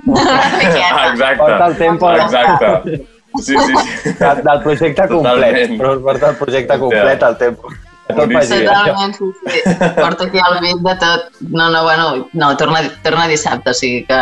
[0.09, 1.37] Ah, exacte.
[1.37, 3.05] Porta el tempo Exacte.
[3.37, 4.13] Sí, sí, sí.
[4.17, 7.69] De, del projecte complet, però porta el projecte complet al tempo.
[8.09, 8.63] Tot vagi.
[8.65, 9.75] Totalment, sí, sí.
[9.99, 11.27] Porto aquí el beat de tot.
[11.41, 14.17] No, no, bueno, no, torna, torna dissabte, o sigui que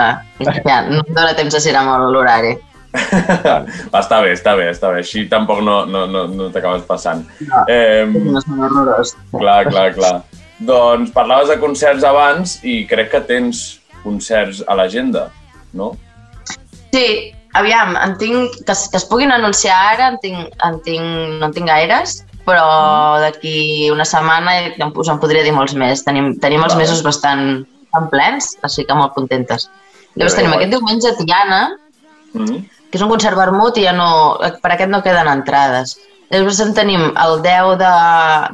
[0.67, 2.57] ja, no em dóna temps de girar molt l'horari.
[2.93, 5.01] Va, està bé, està bé, està bé.
[5.03, 7.25] Així tampoc no, no, no, no t'acabes passant.
[7.45, 7.63] No.
[7.69, 9.15] Eh, molt horrorós.
[9.31, 10.15] clar, clar, clar.
[10.59, 15.27] Doncs parlaves de concerts abans i crec que tens concerts a l'agenda,
[15.73, 15.91] no?
[16.93, 21.03] Sí, aviam, en tinc, que, es- que es puguin anunciar ara, en tinc, en tinc,
[21.39, 26.03] no en tinc gaires, però d'aquí una setmana ja us en podria dir molts més.
[26.07, 29.67] Tenim, tenim els mesos bastant, bastant plens, així que molt contentes.
[30.15, 31.61] Llavors tenim aquest diumenge a Tiana,
[32.33, 32.63] Mm -hmm.
[32.91, 35.97] Que és un concert vermut i ja no, per aquest no queden entrades.
[36.31, 37.91] Després en tenim el 10 de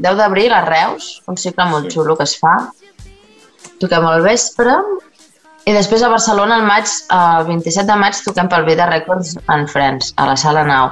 [0.05, 1.95] 10 d'abril a Reus, un cicle molt Sí.
[1.97, 2.69] xulo que es fa.
[3.81, 4.75] Toquem al vespre.
[5.65, 9.67] I després a Barcelona, al maig, el 27 de maig, toquem pel Vida Records en
[9.67, 10.89] Friends, a la Sala Nau.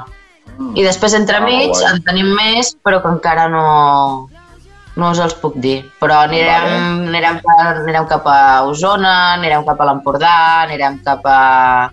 [0.75, 1.89] I després, entremig, guai.
[1.91, 4.29] en tenim més, però que encara no,
[4.95, 5.81] no us els puc dir.
[5.99, 7.09] Però anirem, Vale.
[7.09, 11.91] anirem, per, anirem cap a Osona, anirem cap a l'Empordà, anirem cap a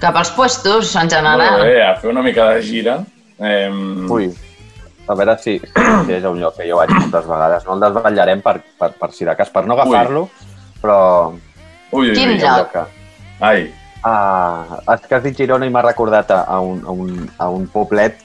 [0.00, 1.58] cap als puestos, en general.
[1.58, 2.98] Molt bé, a fer una mica de gira.
[3.38, 3.70] Eh,
[4.10, 4.30] Ui,
[5.08, 7.64] a veure si, si és un lloc que jo vaig moltes vegades.
[7.66, 10.26] No el desvetllarem per, per, per si de cas, per no agafar-lo,
[10.80, 10.98] però
[11.92, 12.72] Ui, ui, Quin lloc?
[12.72, 12.84] que...
[13.40, 13.68] Ai,
[14.02, 17.48] Ah, és que has dit Girona i m'ha recordat a, a, un, a, un, a
[17.52, 18.16] un poblet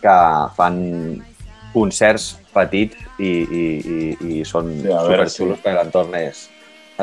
[0.00, 0.14] que
[0.56, 0.78] fan
[1.74, 6.46] concerts petits i, i, i, i són Sí, superxulos, perquè l'entorn és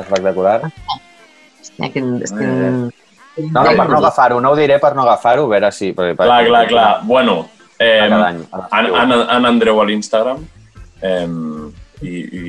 [0.01, 0.63] espectacular.
[0.65, 2.89] Hòstia, quin, quin, Eh,
[3.37, 5.93] No, no, per no agafar-ho, no ho diré per no agafar-ho, a veure si...
[5.95, 6.89] Per, per, clar, clar, clar.
[7.07, 7.37] Bueno,
[7.79, 10.43] eh, any, en, en, en Andreu a l'Instagram
[11.01, 11.27] eh,
[12.01, 12.45] i, i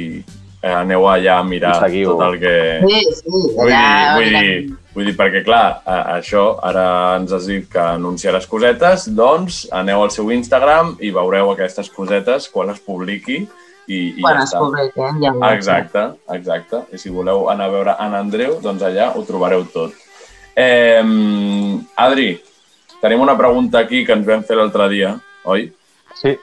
[0.62, 2.54] eh, aneu allà a mirar tot el que...
[2.82, 4.14] Sí, sí, Vull dir, allà...
[4.18, 5.64] vull dir, vull dir, perquè clar,
[6.16, 6.86] això, ara
[7.20, 12.50] ens has dit que anunciaràs cosetes, doncs aneu al seu Instagram i veureu aquestes cosetes
[12.52, 13.44] quan es publiqui
[13.90, 15.32] i, i Quan ja es publiquen, ja.
[15.50, 16.84] Exacte, exacte.
[16.94, 19.96] I si voleu anar a veure en Andreu, doncs allà ho trobareu tot.
[20.56, 21.02] Eh,
[21.96, 22.30] Adri,
[23.00, 25.70] tenim una pregunta aquí que ens vam fer l'altre dia, oi?
[26.18, 26.36] Sí,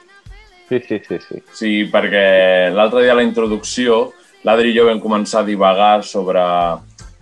[0.68, 1.20] sí, sí, sí.
[1.28, 1.42] sí.
[1.54, 4.08] Sí, perquè l'altre dia a la introducció
[4.46, 6.42] l'Adri i jo vam començar a divagar sobre,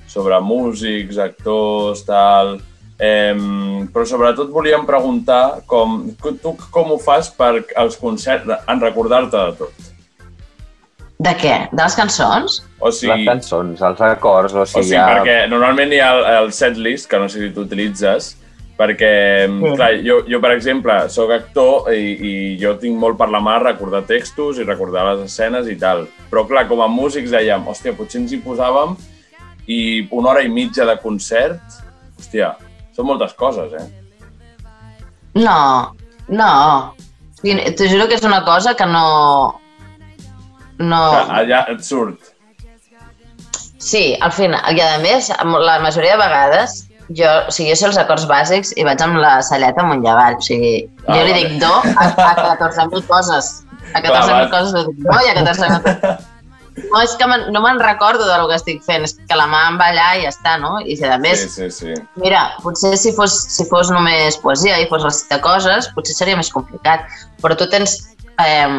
[0.06, 2.58] sobre músics, actors, tal...
[2.98, 3.30] Eh,
[3.94, 9.52] però sobretot volíem preguntar com, tu com ho fas per als concerts, en recordar-te de
[9.60, 9.87] tot.
[11.18, 11.54] De què?
[11.72, 12.60] De les cançons?
[12.78, 15.06] O Les sigui, cançons, els acords, o o sigui, sigui ja...
[15.16, 18.36] perquè normalment hi ha el, el setlist, que no sé si tu utilitzes,
[18.78, 19.10] perquè,
[19.50, 19.72] Sí.
[19.74, 23.56] clar, jo, jo, per exemple, sóc actor i, i jo tinc molt per la mà
[23.64, 26.06] recordar textos i recordar les escenes i tal.
[26.30, 28.94] Però, clar, com a músics dèiem, hòstia, potser ens hi posàvem
[29.66, 31.58] i una hora i mitja de concert,
[32.20, 32.54] hòstia,
[32.94, 33.88] són moltes coses, eh?
[35.34, 35.94] No,
[36.30, 36.52] no.
[37.42, 39.58] Sigui, T'ho juro que és una cosa que no...
[40.78, 41.00] No...
[41.40, 42.34] Allà et surt.
[43.78, 45.30] Sí, al final, i a més,
[45.62, 46.80] la majoria de vegades,
[47.14, 50.10] jo, o sigui, jo sé els acords bàsics i vaig amb la celleta amunt i
[50.10, 50.36] avall.
[50.40, 50.72] O sigui,
[51.06, 53.52] Ah, jo li dic do a, a 14.000 coses.
[53.94, 54.50] A 14.000 vas.
[54.52, 56.26] coses li dic do i a 14.000 coses.
[56.78, 59.78] No, és que no me'n recordo del que estic fent, és que la mà em
[59.80, 60.76] va allà i ja està, no?
[60.78, 61.94] I a més, Sí, sí, sí.
[62.22, 66.52] Mira, potser si fos, si fos només poesia i fos recitar coses, potser seria més
[66.54, 67.02] complicat.
[67.42, 67.96] Però tu tens
[68.38, 68.70] eh,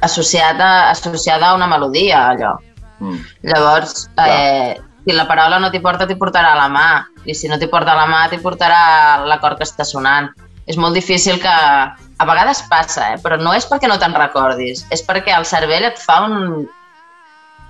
[0.00, 2.56] associada, associada a una melodia, allò.
[3.00, 3.18] Mm.
[3.42, 6.88] Llavors, eh, si la paraula no t'hi porta, t'hi portarà a la mà.
[7.24, 10.30] I si no t'hi porta a la mà, t'hi portarà l'acord que està sonant.
[10.66, 11.56] És molt difícil que...
[12.16, 13.18] A vegades passa, eh?
[13.20, 16.62] però no és perquè no te'n recordis, és perquè el cervell et fa un,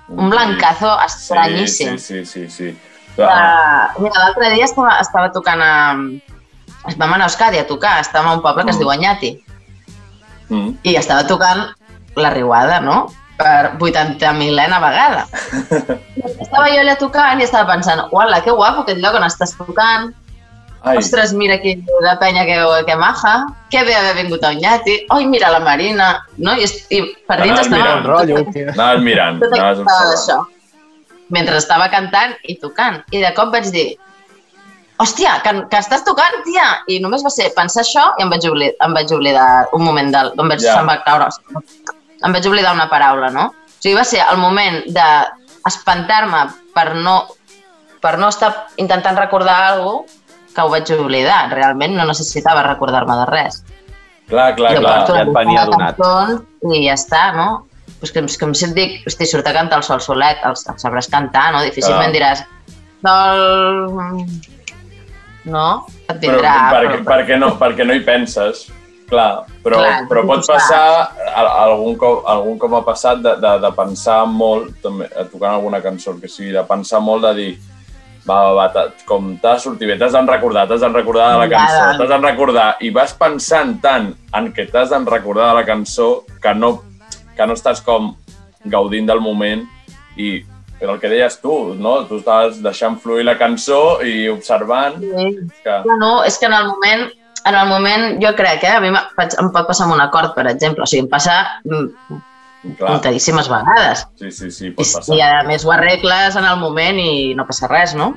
[0.07, 1.97] un blancazo estranyíssim.
[1.99, 2.71] Sí, sí, sí, sí.
[2.71, 2.77] sí.
[3.17, 5.73] Uh, mira, l'altre dia estava, estava tocant a...
[6.95, 8.79] Vam anar a Euskadi a tocar, estàvem a un poble que es Mm.
[8.79, 9.31] diu Anyati,
[10.47, 10.77] Mm.
[10.87, 11.73] i estava tocant
[12.21, 13.07] la riuada, no?
[13.37, 15.25] Per 80.000ena vegada.
[16.43, 20.09] estava jo allà tocant i estava pensant, uala, que guapo aquest lloc on estàs tocant.
[20.87, 23.47] Ai, Ostres, mira que la penya que, que maja.
[23.69, 24.99] Que bé haver vingut a Anyati.
[25.11, 26.11] Oi, mira la Marina.
[26.37, 26.53] No?
[26.55, 27.81] I, i per dins Anaves estava...
[27.81, 30.37] mirant rotllo, anaves mirant, tot anaves això.
[31.33, 33.01] Mentre estava cantant i tocant.
[33.11, 33.87] I de cop vaig dir,
[35.01, 36.69] hòstia, que, que estàs tocant, tia!
[36.87, 40.13] I només va ser pensar això i em vaig oblidar, em vaig oblidar un moment
[40.13, 40.31] del...
[40.37, 40.79] Em vaig, Ja.
[40.87, 41.27] va caure...
[42.25, 43.49] Em vaig oblidar una paraula, no?
[43.51, 47.17] O sigui, va ser el moment d'espantar-me per no,
[48.01, 48.51] per no estar
[48.81, 50.25] intentant recordar alguna cosa
[50.57, 51.41] que ho vaig oblidar.
[51.53, 53.61] Realment no necessitava recordar-me de res.
[54.27, 54.95] Clar, clar, jo clar.
[55.07, 56.01] ja et venia donat.
[56.65, 57.67] I ja està, no?
[58.01, 60.81] Pues que, que si et dic, hosti, surt a cantar el sol solet, el, el
[60.81, 61.61] sabràs cantar, no?
[61.65, 62.17] Difícilment Clar.
[62.17, 62.43] diràs,
[63.05, 64.25] sol...
[65.47, 65.67] No?
[66.09, 66.55] Et Però vindrà...
[66.73, 68.65] perquè, perquè, no, perquè no hi penses,
[69.09, 69.45] clar.
[69.63, 70.57] Però, Clar, però pot clar.
[70.57, 75.25] passar, al- algun cop, algun cop m'ha passat de, de, de pensar molt, també, eh,
[75.31, 77.49] tocant alguna cançó, que sigui, de pensar molt, de dir,
[78.27, 81.49] va, va, va, com t'ha sortit bé, t'has d'en recordar, t'has d'en recordar de la
[81.51, 81.95] cançó, va.
[81.99, 86.25] t'has d'en recordar, i vas pensant tant en què t'has d'en recordar de la cançó
[86.43, 86.73] que no,
[87.37, 88.13] que no estàs com
[88.65, 89.63] gaudint del moment
[90.17, 90.41] i
[90.77, 92.03] però el que deies tu, no?
[92.05, 95.29] Tu estaves deixant fluir la cançó i observant Sí.
[95.63, 95.77] que...
[95.87, 97.07] No, no, és que en el moment,
[97.45, 100.47] en el moment jo crec, eh, a mi em pot passar amb un acord, per
[100.49, 102.23] exemple, o sigui, em passa mm,
[102.77, 104.07] Clar, vegades.
[104.19, 105.15] sí, sí, sí, I, pot passar.
[105.15, 108.11] I a més ho arregles en el moment i no passa res, no?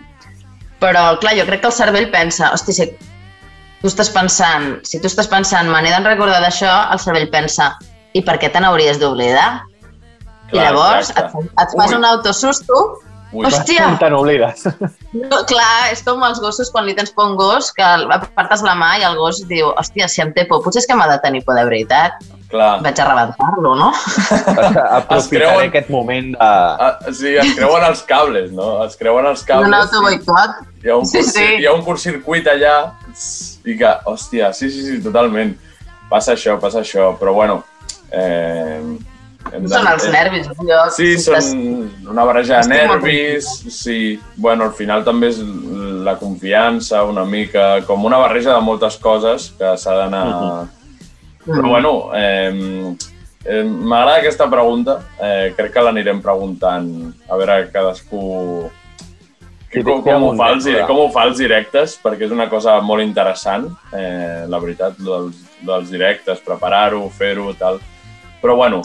[0.80, 2.86] Però, clar, jo crec que el cervell pensa, hosti, si
[3.82, 7.74] tu estàs pensant, si tu estàs pensant, me n'he de recordar d'això, el cervell pensa,
[8.16, 9.50] i per què te n'hauries d'oblidar?
[10.50, 11.52] I llavors et, exacte.
[11.62, 11.98] et fas Ui.
[12.00, 12.80] un autosusto.
[13.32, 14.64] Ui, Hòstia, Te n'oblides.
[15.14, 18.64] no, clar, és com els gossos quan li tens por a un gos, que apartes
[18.66, 21.06] la mà i el gos diu, hòstia, si em té por, potser és que m'ha
[21.12, 22.18] de tenir por de veritat.
[22.50, 22.80] clar.
[22.82, 23.92] Vaig a rebentar-lo, no?
[24.50, 26.38] Aprofitaré creuen- aquest moment de...
[26.40, 28.72] Ah, sí, es creuen els cables, no?
[28.84, 29.68] Es creuen els cables.
[29.68, 30.56] Un autoboicot.
[30.82, 31.44] Hi ha un, Sí, sí.
[31.60, 32.74] hi ha un curtcircuit allà
[33.64, 35.54] i que, hòstia, sí, sí, sí, totalment.
[36.10, 37.60] passa això, passa això, però bueno...
[38.10, 38.82] Eh,
[39.54, 40.48] hem Són els nervis.
[40.68, 44.18] Jo, Sí, són una barreja de nervis, sí.
[44.36, 45.40] Bueno, al final també és
[46.04, 50.26] la confiança, una mica, com una barreja de moltes coses que s'ha d'anar...
[50.26, 50.76] Mm.
[51.40, 52.94] Però bueno, eh,
[53.44, 55.00] eh, m'agrada aquesta pregunta.
[55.16, 56.90] Eh, crec que l'anirem preguntant
[57.28, 58.70] a veure cadascú
[59.70, 62.74] Sí, com, com, ho fa els, com ho fa els directes, perquè és una cosa
[62.82, 67.78] molt interessant, eh, la veritat, dels, dels directes, preparar-ho, fer-ho, tal.
[68.42, 68.80] Però bueno,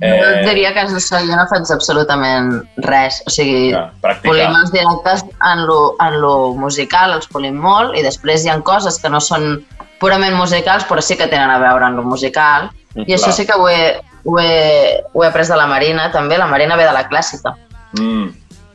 [0.00, 0.10] Eh...
[0.16, 2.52] Jo diria que això, jo no faig absolutament
[2.86, 3.20] res.
[3.26, 4.30] O sigui, ja, practicar.
[4.30, 8.58] polim els directes en lo, en lo musical, els polim molt, i després hi ha
[8.64, 9.64] coses que no són
[10.00, 12.70] purament musicals, però sí que tenen a veure amb lo musical.
[12.96, 13.36] I això clar.
[13.36, 13.82] sí que ho he,
[14.24, 16.38] ho, he, ho he après de la Marina, també.
[16.40, 17.54] La Marina ve de la clàssica.
[17.98, 18.30] Mm,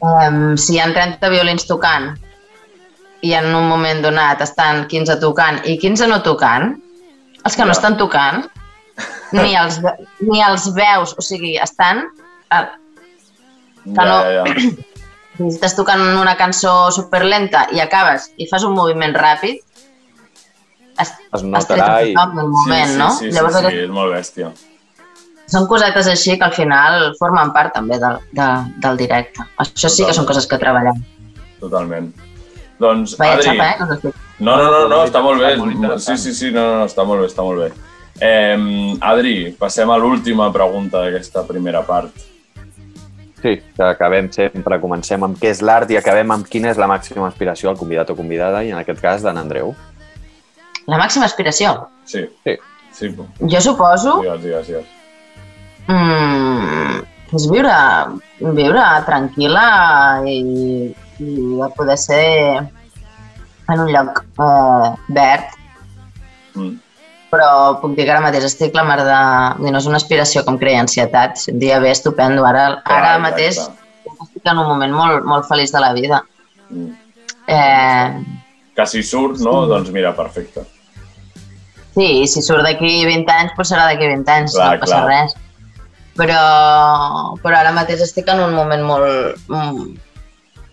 [0.06, 2.12] Um, si hi ha 30 violins tocant
[3.26, 6.76] i en un moment donat estan 15 tocant i 15 no tocant,
[7.42, 7.78] els que no Ja.
[7.80, 8.44] estan tocant,
[9.36, 9.80] ni els,
[10.24, 12.06] ni els veus, o sigui, estan...
[12.52, 12.66] eh,
[13.86, 14.44] ja, no- ja, ja.
[15.36, 19.62] Si estàs tocant una cançó superlenta i acabes i fas un moviment ràpid,
[20.96, 22.14] Es has notarà i...
[22.16, 23.10] el moment, sí, sí, no?
[23.12, 24.52] Sí, sí, Llavors, sí, aquest- és molt bèstia.
[25.52, 28.46] són cosetes així que al final formen part també del, de,
[28.82, 29.44] del directe.
[29.62, 31.04] Això sí que són coses que treballem.
[31.60, 32.08] Totalment.
[32.80, 33.44] Doncs, Adri...
[33.52, 34.00] xapa, eh?
[34.02, 35.52] que No, no, no, no, està molt bé.
[36.00, 37.70] Sí, sí, sí, no, no, no, està molt bé, està molt bé.
[38.22, 42.14] Eh, Adri, passem a l'última pregunta d'aquesta primera part.
[43.42, 46.88] Sí, que acabem sempre, comencem amb què és l'art i acabem amb quina és la
[46.90, 49.76] màxima aspiració al convidat o convidada, i en aquest cas d'en Andreu.
[50.88, 51.76] La màxima aspiració.
[52.06, 52.24] Sí.
[52.46, 52.56] Sí.
[52.96, 53.10] Sí,
[53.52, 54.86] Jo suposo digues, digues, digues.
[55.92, 57.02] mm,
[57.36, 57.74] és viure,
[58.56, 59.66] viure tranquil·la
[60.32, 60.38] i,
[61.20, 62.24] i de poder ser
[63.68, 65.52] en un lloc eh, verd,
[66.56, 66.78] Mm.
[67.36, 67.48] Però
[67.82, 69.18] puc dir que ara mateix estic la mar de...
[69.60, 72.46] No és una aspiració com creia ansietat, un dia bé, estupendo.
[72.48, 73.26] Ara, Clar, ara exacte.
[73.26, 73.60] mateix
[74.26, 76.22] estic en un moment molt, molt feliç de la vida.
[76.70, 76.94] Mm.
[77.48, 78.42] Eh,
[78.76, 79.66] Que si surt, no?
[79.72, 80.64] Doncs mira, perfecte.
[81.96, 84.98] Sí, i si surt d'aquí 20 anys, doncs serà d'aquí 20 anys, Clar, no passa
[84.98, 85.12] clar.
[85.12, 85.36] res.
[86.16, 86.42] Però,
[87.44, 89.86] però ara mateix estic en un moment molt, mm,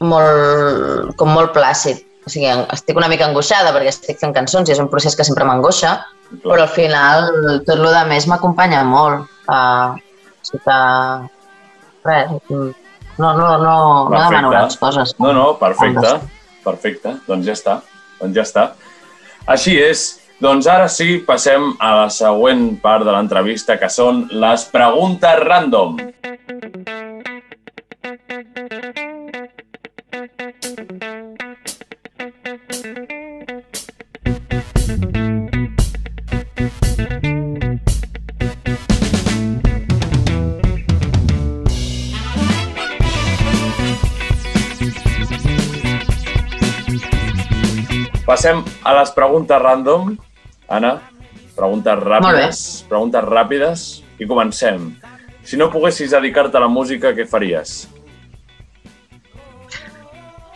[0.07, 2.03] molt, com molt plàcid.
[2.27, 5.27] O sigui, estic una mica angoixada perquè estic fent cançons i és un procés que
[5.27, 5.97] sempre m'angoixa,
[6.41, 6.55] Clar.
[6.55, 7.27] però al final
[7.67, 9.29] tot el de més m'acompanya molt.
[9.45, 10.79] Uh, o sigui que,
[12.09, 12.33] res,
[13.19, 13.75] no, no, no,
[14.09, 15.15] no demano grans coses.
[15.21, 16.17] No, no, perfecte.
[16.65, 17.77] Perfecte, doncs ja està.
[18.23, 18.67] Doncs ja està.
[19.51, 20.09] Així és.
[20.43, 26.01] Doncs ara sí, passem a la següent part de l'entrevista, que són les preguntes random.
[48.33, 50.15] Passem a les preguntes random.
[50.73, 50.95] Anna,
[51.53, 52.61] preguntes ràpides.
[52.89, 53.83] Preguntes ràpides
[54.25, 54.87] i comencem.
[55.45, 57.75] Si no poguessis dedicar-te a la música, què faries?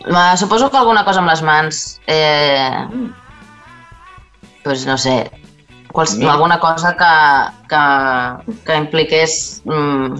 [0.09, 1.83] Ma, suposo que alguna cosa amb les mans.
[2.07, 2.81] Eh,
[4.63, 5.29] pues no sé,
[5.93, 6.31] quals, Mm.
[6.33, 7.13] alguna cosa que,
[7.69, 10.17] que, que impliqués mm,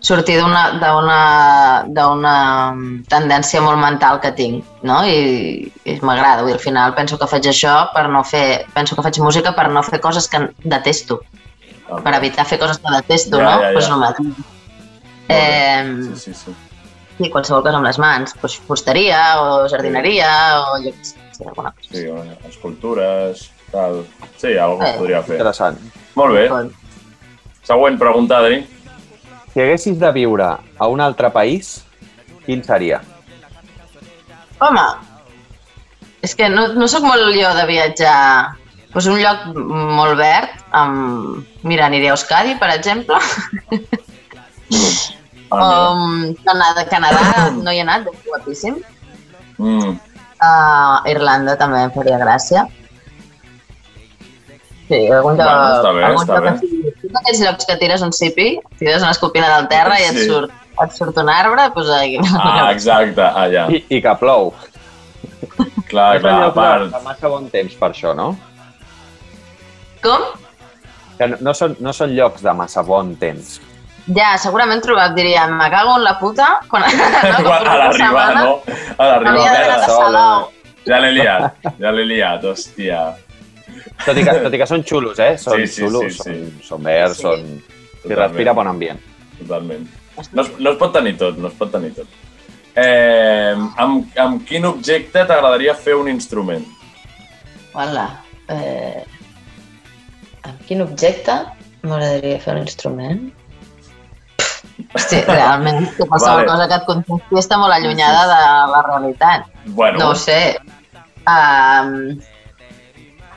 [0.00, 2.34] sortir d'una d'una- d'una
[3.08, 5.00] tendència molt mental que tinc, no?
[5.06, 8.66] I, i m'agrada, al final penso que faig això per no fer...
[8.74, 11.20] Penso que faig música per no fer coses que detesto,
[12.04, 13.60] per evitar fer coses que detesto, Ja, no?
[13.62, 13.72] ja, ja.
[13.72, 14.36] Pues no m'agrada.
[15.28, 15.82] Eh,
[16.14, 16.54] Sí, sí, sí.
[17.18, 20.28] Sí, qualsevol cosa amb les mans, doncs fusteria o jardineria
[20.60, 21.88] o jo què sé, sí, alguna cosa.
[21.90, 24.02] Sí, bueno, escultures, tal...
[24.36, 24.98] Sí, que es Eh.
[24.98, 25.38] podria fer.
[25.38, 25.78] Interessant.
[26.14, 26.44] Molt bé.
[27.64, 28.60] Següent pregunta, Adri.
[29.56, 31.78] Si haguessis de viure a un altre país,
[32.44, 32.98] quin seria?
[34.60, 34.82] Home,
[36.20, 38.18] és que no, no sóc molt jo de viatjar.
[38.92, 41.40] Pues un lloc molt verd, amb...
[41.64, 43.16] mira, aniré a Euskadi, per exemple.
[45.46, 47.20] Ah, Um, Canadà, Canadà
[47.64, 48.80] no hi he anat, és guapíssim.
[49.62, 49.92] Mm,
[50.36, 52.66] Uh, Irlanda també em faria gràcia.
[54.90, 55.46] Sí, algun lloc...
[55.46, 56.50] Bueno, està bé, algun està lloc bé.
[56.58, 56.85] Tots
[57.20, 60.26] aquells llocs que tires un cipi, tires una escopina del terra i et Sí.
[60.28, 60.50] surt,
[60.84, 62.18] et surt un arbre, doncs aquí.
[62.38, 63.66] Ah, exacte, allà.
[63.72, 64.52] I, i que plou.
[65.88, 66.90] Clar, clar, a part.
[66.92, 68.32] Fa massa bon temps per això, no?
[70.02, 70.22] Com?
[71.18, 73.56] Que no, no, són, no són llocs de massa bon temps.
[74.14, 78.50] Ja, segurament trobat, diria, me cago en la puta, quan, no, Quan- a l'arribar, no?
[78.98, 79.84] A l'arribar, Havia d'anar merda.
[79.84, 80.50] a Salou.
[80.86, 83.00] Ja l'he liat, ja l'he liat, hòstia.
[84.04, 85.32] Tot i, que, tot i que són xulos, eh?
[85.40, 86.34] Són Sí, sí, xulos, sí, sí.
[86.36, 87.22] Són, són verds, Sí.
[87.22, 87.46] són...
[88.06, 88.20] Totalment.
[88.20, 89.00] respira bon ambient.
[89.40, 89.86] Totalment.
[90.32, 92.06] No es, no es pot tenir tot, no es pot tenir tot.
[92.76, 96.62] Eh, amb, amb quin objecte t'agradaria fer un instrument?
[97.74, 98.06] Hola.
[98.52, 99.02] Eh...
[100.46, 101.34] Amb quin objecte
[101.82, 103.24] m'agradaria fer un instrument?
[104.94, 106.48] Hosti, realment, que qualsevol Vale.
[106.52, 108.40] cosa que et contesti està molt allunyada de
[108.76, 109.46] la realitat.
[109.66, 110.38] Bueno, No ho sé.
[111.26, 112.20] Um,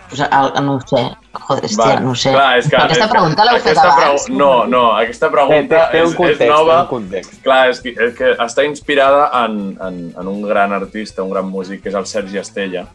[0.09, 1.01] pues, el, no ho sé.
[1.31, 2.31] Joder, hòstia, va, no ho sé.
[2.33, 3.99] Clar, és que, aquesta és pregunta l'heu fet abans?
[4.25, 6.75] pregu- No, no, aquesta pregunta té, té un és, context, és nova.
[6.75, 7.35] té un context.
[7.45, 11.47] Clar, és que, és que està inspirada en, en, en un gran artista, un gran
[11.47, 12.85] músic, que és el Sergi Estella,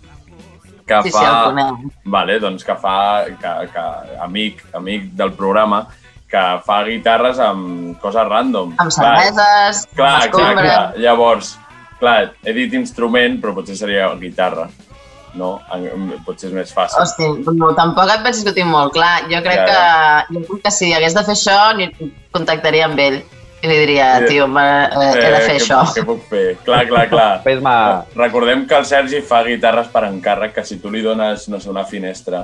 [0.86, 1.28] que Sí, sí, fa...
[1.28, 1.98] el conec.
[2.04, 3.84] Vale, doncs que fa, que, que,
[4.20, 5.86] amic, amic del programa,
[6.28, 8.74] que fa guitarres amb coses random.
[8.82, 10.64] Amb cerveses, Clar, amb escombra...
[10.64, 11.00] exacte.
[11.00, 11.58] Llavors,
[12.00, 14.66] clar, he dit instrument, però potser seria guitarra.
[15.34, 15.60] No?
[16.26, 17.00] Potser és més fàcil.
[17.02, 17.26] Hosti,
[17.58, 19.24] no, tampoc et pensis que ho tinc molt clar.
[19.30, 21.88] Jo crec, Ja, que, jo crec que si hagués de fer això, ni
[22.32, 23.22] contactaria amb ell.
[23.64, 24.26] I li diria, Sí.
[24.34, 25.78] tio, eh, he de fer què, això.
[25.94, 26.56] Què puc fer?
[26.66, 27.30] Clar, clar, clar.
[27.46, 27.76] Fes-me...
[28.14, 31.70] Recordem que el Sergi fa guitarres per encàrrec, que si tu li dones, no sé,
[31.72, 32.42] una finestra,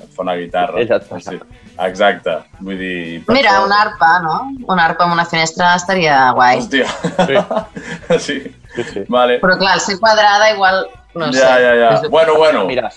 [0.00, 0.80] et fa una guitarra.
[1.10, 1.20] Fa.
[1.20, 1.36] Sí.
[1.78, 2.38] Exacte.
[2.60, 3.22] Vull dir...
[3.28, 4.38] Mira, això- una arpa, no?
[4.66, 6.58] Una arpa amb una finestra estaria guai.
[6.58, 6.88] Hòstia.
[8.18, 8.38] Sí.
[8.74, 9.04] Sí, sí.
[9.08, 9.38] Vale.
[9.42, 11.38] Però clar, al ser quadrada igual, no sé.
[11.38, 11.90] ja, ja, ja.
[12.00, 12.64] És- Bueno, bueno.
[12.66, 12.90] Mira,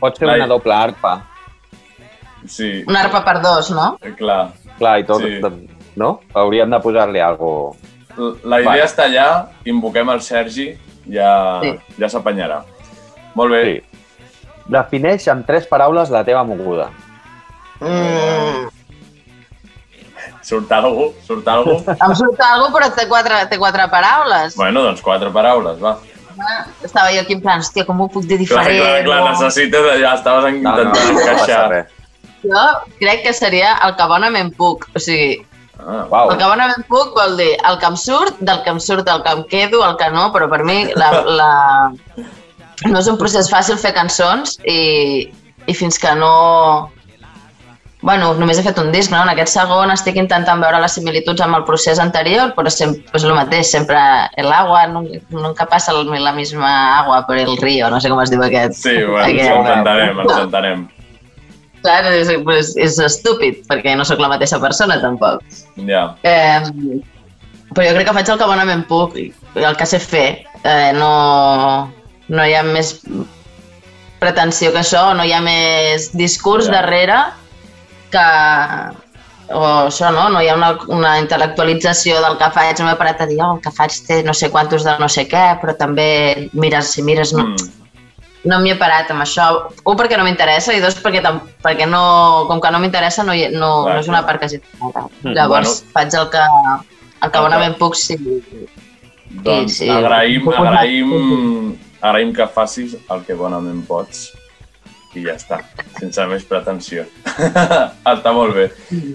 [0.00, 0.36] pots fer Vai.
[0.40, 1.14] una doble arpa.
[2.46, 2.84] Sí.
[2.86, 3.98] Una arpa per dos, no?
[4.18, 4.50] Clar.
[4.78, 5.22] Clar, i tot...
[5.22, 5.40] Sí.
[5.96, 6.20] No?
[6.34, 7.72] Hauríem de posar-li alguna
[8.16, 8.38] cosa...
[8.44, 8.84] La idea Vale.
[8.84, 9.26] està allà,
[9.64, 10.70] invoquem el Sergi,
[11.08, 11.72] ja, Sí.
[11.98, 12.62] ja s'apanyarà.
[13.34, 13.62] Molt bé.
[13.64, 13.82] Sí.
[14.72, 16.88] Defineix amb tres paraules la teva moguda.
[17.80, 18.68] Mm,
[20.46, 21.08] Surt algú?
[21.26, 21.74] Surt algú?
[21.90, 24.54] em surt alguna però té quatre, té quatre paraules.
[24.56, 25.96] bueno, doncs quatre paraules, va.
[26.84, 28.80] Estava jo aquí en plan, hòstia, com ho puc dir Clar, diferent?
[28.80, 29.30] clar, clar, no?
[29.32, 31.60] necessites allà, estaves intentant no passa encaixar.
[31.70, 31.92] res.
[32.46, 32.64] Jo
[33.00, 34.88] crec que seria el que bonament puc.
[34.94, 35.44] O sigui,
[35.76, 36.30] Ah, Uau.
[36.32, 39.22] el que bonament puc vol dir el que em surt, del que em surt, el
[39.22, 41.48] que em quedo, el que no, però per mi la, la...
[42.88, 45.28] no és un procés fàcil fer cançons i,
[45.68, 46.90] i fins que no...
[48.02, 49.22] Bueno, només he fet un disc, no?
[49.24, 53.24] En aquest segon estic intentant veure les similituds amb el procés anterior, però sempre, és
[53.24, 53.96] el mateix, sempre
[54.36, 58.30] el agua, nun- nunca passa la misma agua per el río, no sé com es
[58.30, 58.74] diu aquest.
[58.84, 59.50] sí, bueno, aquest.
[59.50, 60.84] ens entenem, ens entenem.
[61.82, 65.40] Clar, és, és, és estúpid, perquè no sóc la mateixa persona, tampoc.
[65.88, 66.16] Ja.
[66.22, 66.60] Eh,
[67.74, 69.16] però jo crec que faig el que bonament puc,
[69.56, 70.44] el que sé fer.
[70.64, 71.90] Eh, no,
[72.28, 73.00] no hi ha més
[74.20, 76.72] pretensió que això, no hi ha més discurs Ja.
[76.80, 77.18] darrere
[78.16, 78.26] que...
[79.54, 80.24] O això, no?
[80.34, 83.52] No hi ha una, una intel·lectualització del que faig, no m'he parat a dir, oh,
[83.54, 87.04] el que faig té no sé quantos de no sé què, però també mires, si
[87.06, 87.68] mires, no, Mm,
[88.50, 89.46] no m'hi he parat amb això.
[89.84, 91.22] Un, perquè no m'interessa, i dos, perquè,
[91.62, 92.00] perquè no,
[92.48, 94.66] com que no m'interessa, no, no, Clar, no és una part que hagi de
[95.22, 95.92] Mm, Llavors, bueno.
[95.94, 96.44] faig el que,
[97.22, 98.18] el que bonament puc, sí.
[99.46, 99.88] doncs sí.
[99.90, 101.14] agraïm, Puc agraïm,
[102.00, 104.32] agraïm que facis el que bonament pots
[105.16, 105.60] i ja està,
[105.98, 107.06] sense més pretensió.
[108.14, 108.68] està molt bé.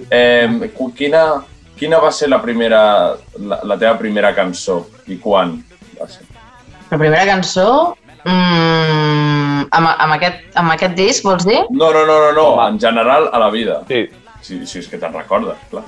[0.10, 1.24] Eh, quina,
[1.78, 2.82] quina va ser la, primera,
[3.38, 5.58] la, la teva primera cançó i quan
[6.00, 6.28] va ser?
[6.92, 7.96] La primera cançó...
[8.22, 11.64] Mm, amb, amb, aquest, amb aquest disc, vols dir?
[11.74, 12.46] No, no, no, no, no.
[12.68, 13.80] En general a la vida.
[13.90, 14.04] Sí.
[14.46, 15.86] Si, si és que te'n recordes, clar.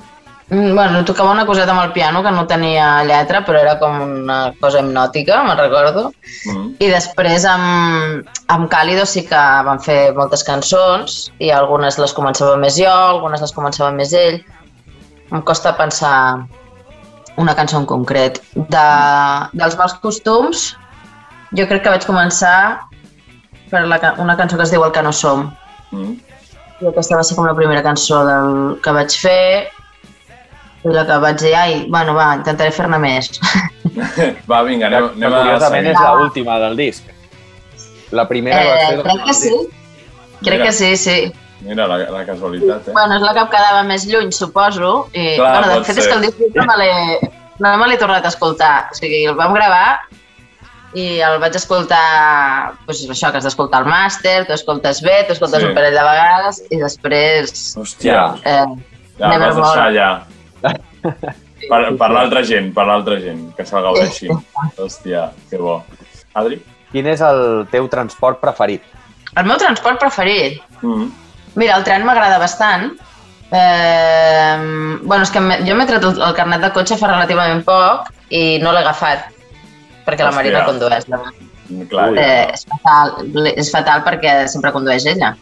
[0.50, 4.00] Mm, bueno, tocava una coseta amb el piano que no tenia lletra, però era com
[4.04, 6.10] una cosa hipnòtica, me'n recordo.
[6.50, 6.66] Mm.
[6.84, 12.58] I després amb, amb Càlido sí que vam fer moltes cançons i algunes les començava
[12.60, 14.42] més jo, algunes les començava més ell.
[15.32, 16.44] Em costa pensar
[17.40, 18.42] una cançó en concret.
[18.54, 18.88] De,
[19.56, 20.74] dels mals costums,
[21.56, 22.84] jo crec que vaig començar
[23.70, 25.48] per la, una cançó que es diu El que no som.
[25.90, 26.20] Mm.
[26.82, 29.72] I aquesta va ser com la primera cançó del, que vaig fer
[30.84, 33.30] i la que vaig dir, ai, bueno, va, intentaré fer-ne més.
[34.50, 37.04] Va, vinga, anem, anem a curiosament és l'última del disc.
[38.14, 39.02] La primera va Eh, ser...
[39.06, 39.52] crec que sí.
[40.44, 40.64] Crec Mira.
[40.66, 41.16] que sí, sí.
[41.64, 42.92] Mira, la, la casualitat, eh?
[42.92, 44.90] Bueno, és la que em quedava més lluny, suposo.
[45.14, 46.10] I, Clar, bueno, de fet, és ser.
[46.10, 47.30] que el disc no me l'he
[47.64, 48.74] no me l'he tornat a escoltar.
[48.92, 50.00] O sigui, el vam gravar
[50.98, 55.32] i el vaig escoltar, doncs això, que has d'escoltar el màster, tu escoltes bé, tu
[55.34, 55.66] escoltes Sí.
[55.70, 57.54] un parell de vegades i després...
[57.80, 58.66] Hòstia, Eh,
[59.18, 60.10] ja, vas deixar ja.
[61.64, 64.36] Per, per l'altra gent, per l'altra gent, que se'l gaudeixin.
[64.76, 65.78] Hòstia, que bo.
[66.36, 66.58] Adri?
[66.92, 68.84] Quin és el teu transport preferit?
[69.36, 70.60] el meu transport preferit?
[70.82, 71.08] Mm.
[71.58, 72.92] Mira, el tren m'agrada bastant.
[73.54, 74.56] Eh,
[75.02, 78.58] bueno, és que jo m'he tret el, el carnet de cotxe fa relativament poc i
[78.62, 79.28] no l'he agafat,
[80.06, 80.38] perquè la Hòstia.
[80.40, 81.08] Marina condueix.
[81.90, 82.22] Clar, ja.
[82.22, 85.34] Eh, és, fatal, és fatal perquè sempre condueix ella.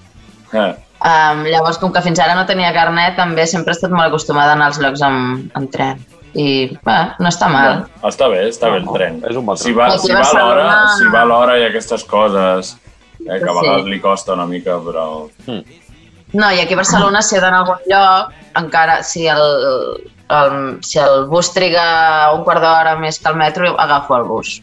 [0.53, 0.73] Eh,
[1.03, 4.53] Um, llavors, com que fins ara no tenia carnet, també sempre he estat molt acostumada
[4.53, 5.99] a anar als llocs amb, amb tren.
[6.33, 7.83] I, bé, no està mal.
[7.83, 9.19] Bueno, està bé, està bé el No, tren.
[9.29, 12.77] és un bon si va, si va l'hora, si va l'hora i aquestes coses,
[13.21, 13.59] eh, que a Sí.
[13.59, 15.29] vegades li costa una mica, però...
[16.33, 19.43] No, i aquí a Barcelona, si he d'anar a algun lloc, encara, si el,
[20.31, 24.63] el, si el bus triga un quart d'hora més que el metro, agafo el bus.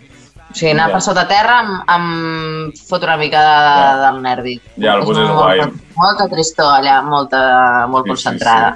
[0.50, 0.94] O sigui, anar Ja.
[0.96, 3.98] per sota terra em, em fot una mica de, Ja.
[4.12, 4.56] del nervi.
[4.78, 5.60] Ja, el bus és molta, guai.
[5.96, 8.72] Molta tristor allà, molta, molt Sí, sí, concentrada.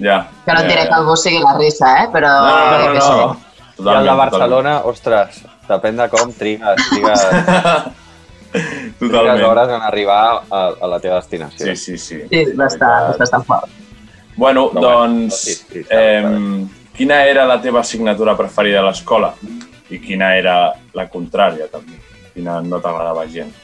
[0.00, 0.28] Ja.
[0.46, 2.08] Que no et diré ja, que el bus sigui la risa, eh?
[2.12, 2.28] Però...
[2.40, 3.36] No, no, no, no, no.
[3.78, 7.94] I el de Totalment, Barcelona, ostres, depèn de com trigues, trigues, Totalment.
[8.98, 9.44] trigues Totalment.
[9.44, 11.66] hores en arribar a, a la teva destinació.
[11.66, 12.22] Sí, sí, sí.
[12.30, 13.68] Sí, bastant, bastant fort.
[14.36, 16.66] Bueno, No, doncs, sí, sí, està eh,
[16.96, 19.32] quina era la teva assignatura preferida a l'escola?
[19.90, 20.56] I quina era
[20.96, 21.96] la contrària, també?
[22.34, 23.54] Quina no t'agradava gens?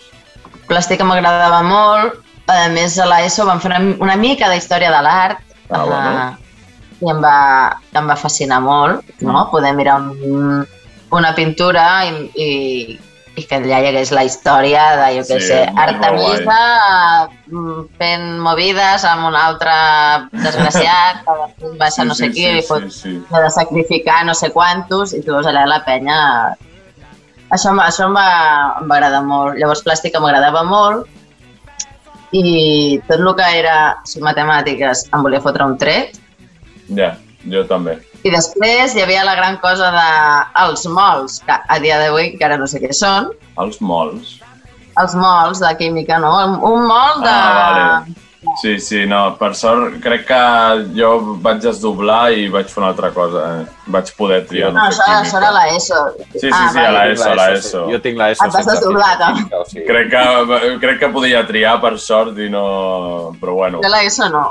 [0.68, 2.20] Plàstica m'agradava molt.
[2.52, 5.40] A més, a l'ESO vam fer una, una mica de història de l'art.
[5.70, 6.10] Ah, bueno.
[6.12, 7.36] eh, I em va,
[7.96, 9.46] em va fascinar molt, no?
[9.52, 10.64] Poder mirar un,
[11.12, 12.48] una pintura i, i,
[13.34, 16.58] i que allà hi hagués la història de, jo què Sí, sé, Artemisa
[17.50, 19.74] mm, fent movides amb un altre
[20.44, 23.16] desgraciat que baixa no sé qui i pot sí, sí.
[23.32, 26.20] de sacrificar no sé quantos i tu veus allà la penya...
[27.54, 28.28] Això, això em, va,
[28.80, 29.58] em va agradar molt.
[29.60, 31.10] Llavors plàstica m'agradava molt
[32.34, 33.76] i tot el que era
[34.10, 36.18] sí, matemàtiques em volia fotre un tret.
[36.94, 37.14] Ja,
[37.50, 37.98] jo també.
[38.24, 40.08] I després hi havia la gran cosa de
[40.64, 44.38] els mols, que a dia d'avui encara no sé què són, Els mols.
[45.02, 46.32] els mols de química, no?
[46.56, 47.28] Un, mol de...
[47.28, 48.20] Ah, vale.
[48.60, 50.40] Sí, sí, no, per sort crec que
[50.96, 51.10] jo
[51.44, 53.44] vaig desdoblar i vaig fer una altra cosa.
[53.60, 53.64] Eh?
[53.94, 54.68] Vaig poder triar.
[54.76, 56.00] No, fer això, això era l'ESO.
[56.34, 57.84] Sí, sí, sí, a la ESO, a la ESO.
[57.92, 59.56] Jo tinc l'ESO Et vas sense desdoblar, física, també.
[59.56, 62.66] o sigui, Crec que, crec que podia triar per sort i no...
[63.40, 63.80] Però bueno.
[63.84, 64.44] De l'ESO no.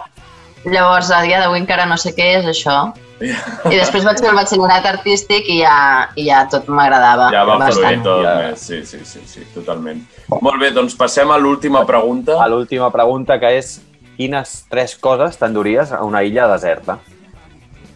[0.65, 2.77] Llavors, a dia d'avui encara no sé què és això.
[3.21, 5.75] I després vaig fer el batxillerat artístic i ja,
[6.19, 7.29] i ja tot m'agradava.
[7.33, 8.33] Ja va fluir tot Ja.
[8.41, 8.59] més.
[8.59, 10.01] Sí, sí, sí, sí, totalment.
[10.41, 12.39] Molt bé, doncs passem a l'última pregunta.
[12.43, 13.77] A l'última pregunta, que és
[14.17, 16.99] quines tres coses t'enduries a una illa deserta?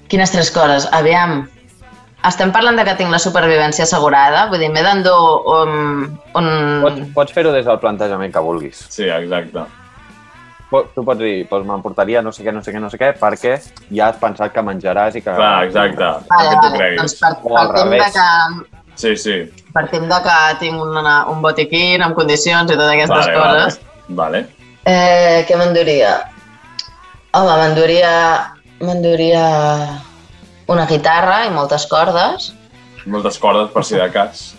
[0.07, 0.87] Quines tres coses?
[0.95, 1.47] Aviam.
[2.27, 4.47] Estem parlant de que tinc la supervivència assegurada?
[4.49, 5.17] Vull dir, m'he d'endur
[5.53, 5.73] un...
[6.35, 6.47] un...
[6.81, 8.85] Pots, pots fer-ho des del plantejament que vulguis.
[8.89, 9.63] Sí, exacte.
[10.67, 13.53] Tu pots dir, doncs m'emportaria no sé què, no sé què, no sé què, perquè
[13.95, 15.31] ja has pensat que menjaràs i que...
[15.31, 16.09] Clar, exacte.
[16.27, 16.77] Vale, que tu vale.
[16.77, 16.99] creguis.
[16.99, 18.13] Doncs per, O al revés.
[18.13, 19.35] que, Sí, sí.
[19.73, 23.79] partim de que tinc una, un botiquín amb condicions i totes aquestes Vale, coses.
[24.09, 24.41] vale.
[24.43, 24.47] Vale.
[24.89, 26.15] Eh, què m'enduria?
[27.33, 28.13] Home, m'enduria...
[28.77, 29.41] M'enduria
[30.69, 32.51] una guitarra i moltes cordes,
[33.07, 34.56] Moltes cordes per si de cas.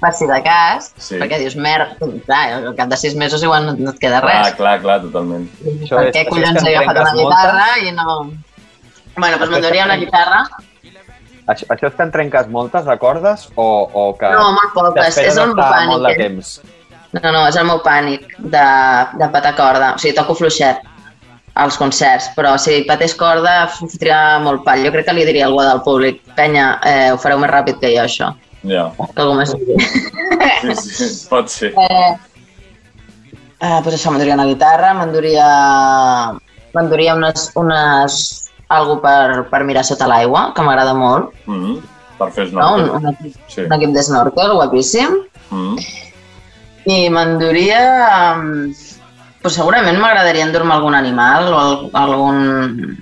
[0.00, 1.16] Per si de cas, Sí.
[1.20, 1.94] perquè dius, merda,
[2.26, 4.54] clar, al cap de sis mesos igual no, no et queda res.
[4.56, 5.46] clar, clar, totalment.
[5.64, 8.32] Això per és- què és collons he agafat una guitarra i no...
[9.16, 10.42] Bueno, doncs m'enduria una guitarra.
[11.50, 15.16] Això, això és que en trenques moltes de cordes o, o que No, molt poques,
[15.18, 16.20] és el meu estar molt de pànic.
[16.20, 16.28] eh?
[16.28, 16.52] temps?
[17.12, 18.66] No, no, és el meu pànic de,
[19.18, 19.94] de patar corda.
[19.96, 20.78] O sigui, toco fluixet
[21.58, 24.84] als concerts, però si patés corda fotria molt pal.
[24.86, 27.80] Jo crec que li diria a algú del públic, penya, eh, ho fareu més ràpid
[27.82, 28.30] que jo, això.
[28.64, 28.90] Ja.
[29.14, 29.54] Que algú més...
[30.60, 31.72] Sí, sí, pot ser.
[31.76, 32.12] Eh,
[33.60, 35.46] eh, doncs això, m'enduria una guitarra, m'enduria...
[36.74, 38.20] M'enduria unes, unes...
[38.70, 41.80] algo per, per mirar sota l'aigua, que m'agrada molt, Mm -hmm.
[42.20, 42.74] Per fer no?
[42.74, 42.96] Un, snorkel.
[42.96, 43.60] un, equip, Sí.
[43.64, 45.10] un equip de snorkel, guapíssim.
[45.50, 45.76] Mm -hmm.
[46.86, 47.80] I m'enduria...
[49.42, 52.98] Pues segurament m'agradaria endur-me algun animal o al- algun...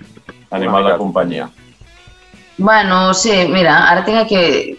[0.51, 1.49] Animal de companyia.
[2.57, 4.79] Bueno, sí, mira, ara tinc aquí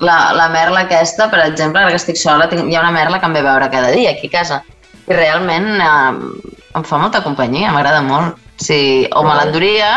[0.00, 3.20] la, la merla aquesta, per exemple, ara que estic sola, tinc, hi ha una merla
[3.20, 4.62] que em ve a veure cada dia aquí a casa.
[5.04, 8.40] I realment eh, em fa molta companyia, m'agrada molt.
[8.62, 9.88] Sí, o me l'enduria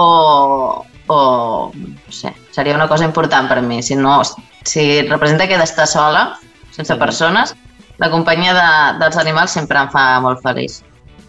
[0.00, 0.06] o,
[1.12, 1.18] o
[1.74, 3.82] no sé, seria una cosa important per mi.
[3.82, 4.20] Si no,
[4.64, 6.30] si representa que he d'estar sola,
[6.76, 7.54] sense persones,
[8.00, 8.70] la companyia de,
[9.02, 10.80] dels animals sempre em fa molt feliç.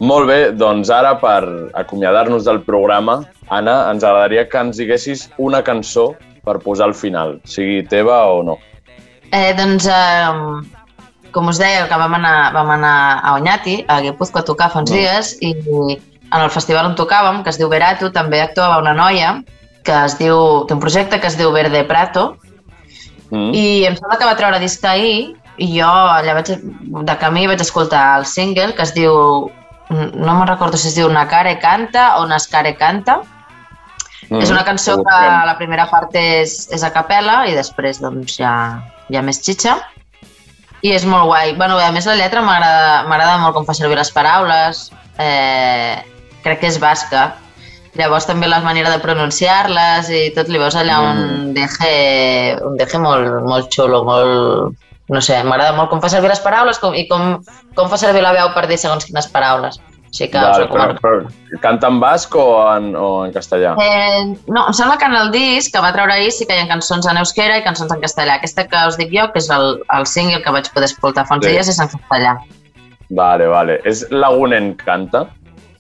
[0.02, 1.44] Molt bé, doncs ara per
[1.78, 3.20] acomiadar-nos del programa,
[3.54, 8.42] Anna, ens agradaria que ens diguessis una cançó per posar al final, sigui teva o
[8.44, 8.58] no.
[9.32, 10.72] Eh, doncs, eh,
[11.32, 14.80] com us deia, que vam anar, vam anar a Oñati, a Guipúzcoa, a tocar fa
[14.80, 14.96] uns Mm.
[14.96, 15.52] dies, i
[16.34, 19.44] en el festival on tocàvem, que es diu Veratu, també actuava una noia
[19.84, 22.38] que es diu, té un projecte que es diu Verde Prato,
[23.32, 23.54] Mm?
[23.56, 26.50] i em sembla que va treure disc ahir, i jo allà vaig,
[27.06, 29.50] de camí vaig escoltar el single que es diu,
[29.90, 33.41] no me'n recordo si es diu Nakare Canta o Nascare Canta, Mm?
[34.40, 35.18] És una cançó que
[35.48, 38.56] la primera part és, és a capella i després doncs, hi, ha,
[39.12, 39.76] hi ha més xitxa.
[40.82, 41.54] i és molt guai.
[41.60, 44.88] Bueno, a més la lletra m'agrada molt com fa servir les paraules,
[45.22, 46.00] eh,
[46.42, 47.36] crec que és basca.
[48.00, 53.02] Llavors també la manera de pronunciar-les i tot li veus allà un deje, un deje
[53.04, 54.80] molt, molt xulo, molt...
[55.12, 57.42] No sé, m'agrada molt com fa servir les paraules com, i com,
[57.76, 59.76] com fa servir la veu per dir segons quines paraules.
[60.12, 61.00] Així que us Val, però, recomano.
[61.00, 62.46] però, canta en basc o
[62.76, 63.76] en, o en castellà?
[63.80, 66.66] Eh, no, em sembla que en el disc que va treure ahir sí que hi
[66.66, 68.36] ha cançons en euskera i cançons en castellà.
[68.42, 71.36] Aquesta que us dic jo, que és el, el single que vaig poder escoltar fa
[71.40, 71.54] uns Sí.
[71.54, 72.34] dies, és en castellà.
[73.10, 73.80] Vale, vale.
[73.88, 75.28] És Lagunen canta?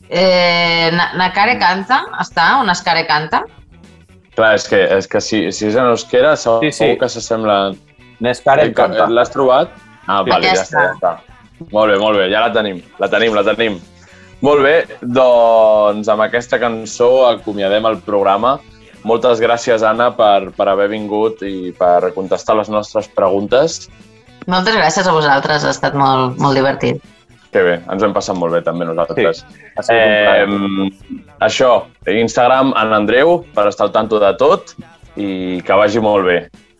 [0.10, 2.58] Eh, Na- Nakare canta, està?
[2.62, 3.44] On Escare canta?
[4.36, 6.98] Clar, és que, és que si, si és en euskera segur Sí, sí.
[7.00, 7.74] que s'assembla...
[8.22, 9.08] Neskaren canta.
[9.10, 9.72] L'has trobat?
[10.08, 10.64] Ah, vale, ja Aquesta.
[10.64, 11.68] està, ja està.
[11.72, 13.80] Molt bé, molt bé, ja la tenim, la tenim, la tenim.
[14.42, 18.58] Molt bé, doncs amb aquesta cançó acomiadem el programa.
[19.06, 23.86] Moltes gràcies, Anna, per, per haver vingut i per contestar les nostres preguntes.
[24.50, 27.02] Moltes gràcies a vosaltres, ha estat molt, molt divertit.
[27.52, 29.44] Que bé, ens hem passat molt bé també nosaltres.
[29.76, 30.46] Ha sigut un plaer.
[30.48, 31.72] Eh, això,
[32.10, 34.74] Instagram, en Andreu, per estar al tanto de tot
[35.20, 36.38] i que vagi molt bé.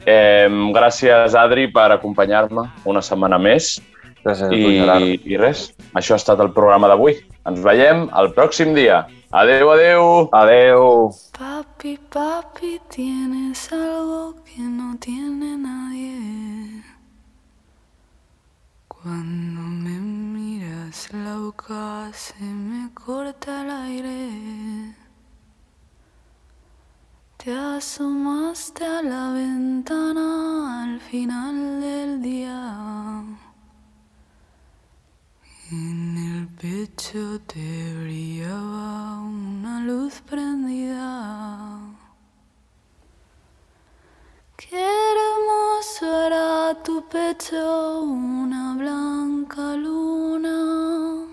[0.08, 3.76] Eh, gràcies, Adri, per acompanyar-me una setmana més.
[4.24, 5.06] Gràcies a tu, Gerard.
[5.06, 7.20] I, I res, això ha estat el programa d'avui.
[7.50, 9.00] Ens veiem el pròxim dia.
[9.32, 10.30] Adeu, adeu!
[10.32, 10.84] Adeu.
[11.38, 16.84] Papi, papi, tienes algo que no tiene nadie.
[18.88, 24.96] Cuando me miras la boca se me corta el aire.
[27.38, 33.24] Te asomaste a la ventana al final del día.
[35.74, 41.80] En el pecho te brillaba una luz prendida.
[44.58, 51.26] Qué hermoso era tu pecho, una blanca luna.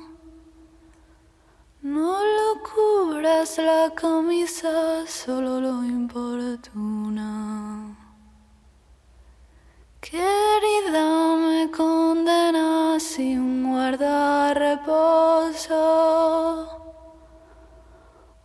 [1.83, 7.58] No lo cubras la camisa, solo lo importuna.
[10.11, 15.77] Querida, me condenas sin guardar reposo.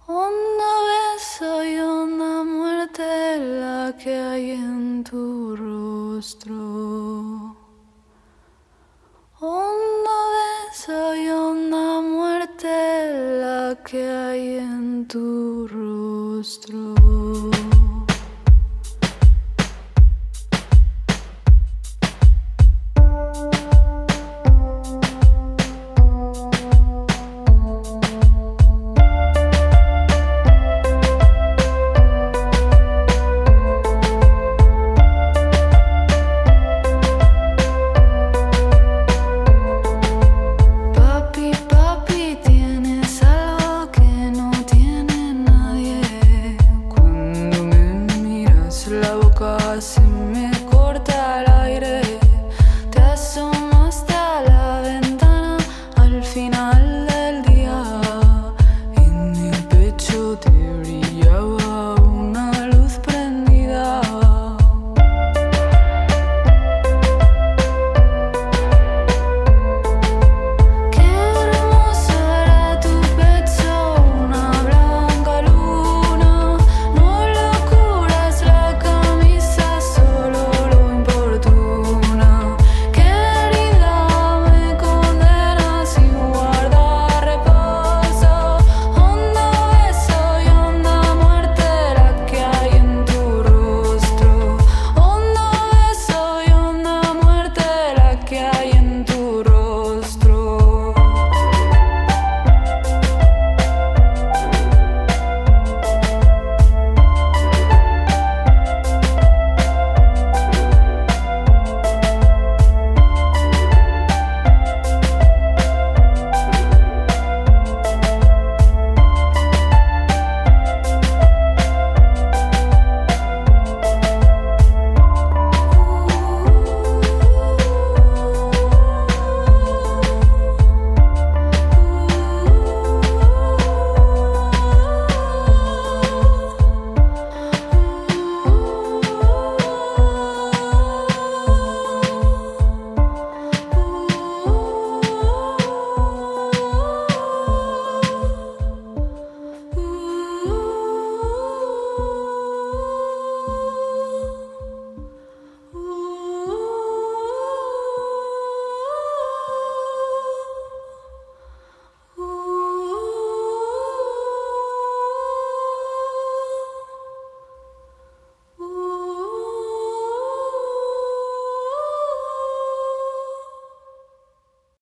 [0.06, 7.56] Honda beso y honda muerte la que hay en tu rostro.
[9.40, 17.53] Honda beso y honda muerte la que hay en tu rostro.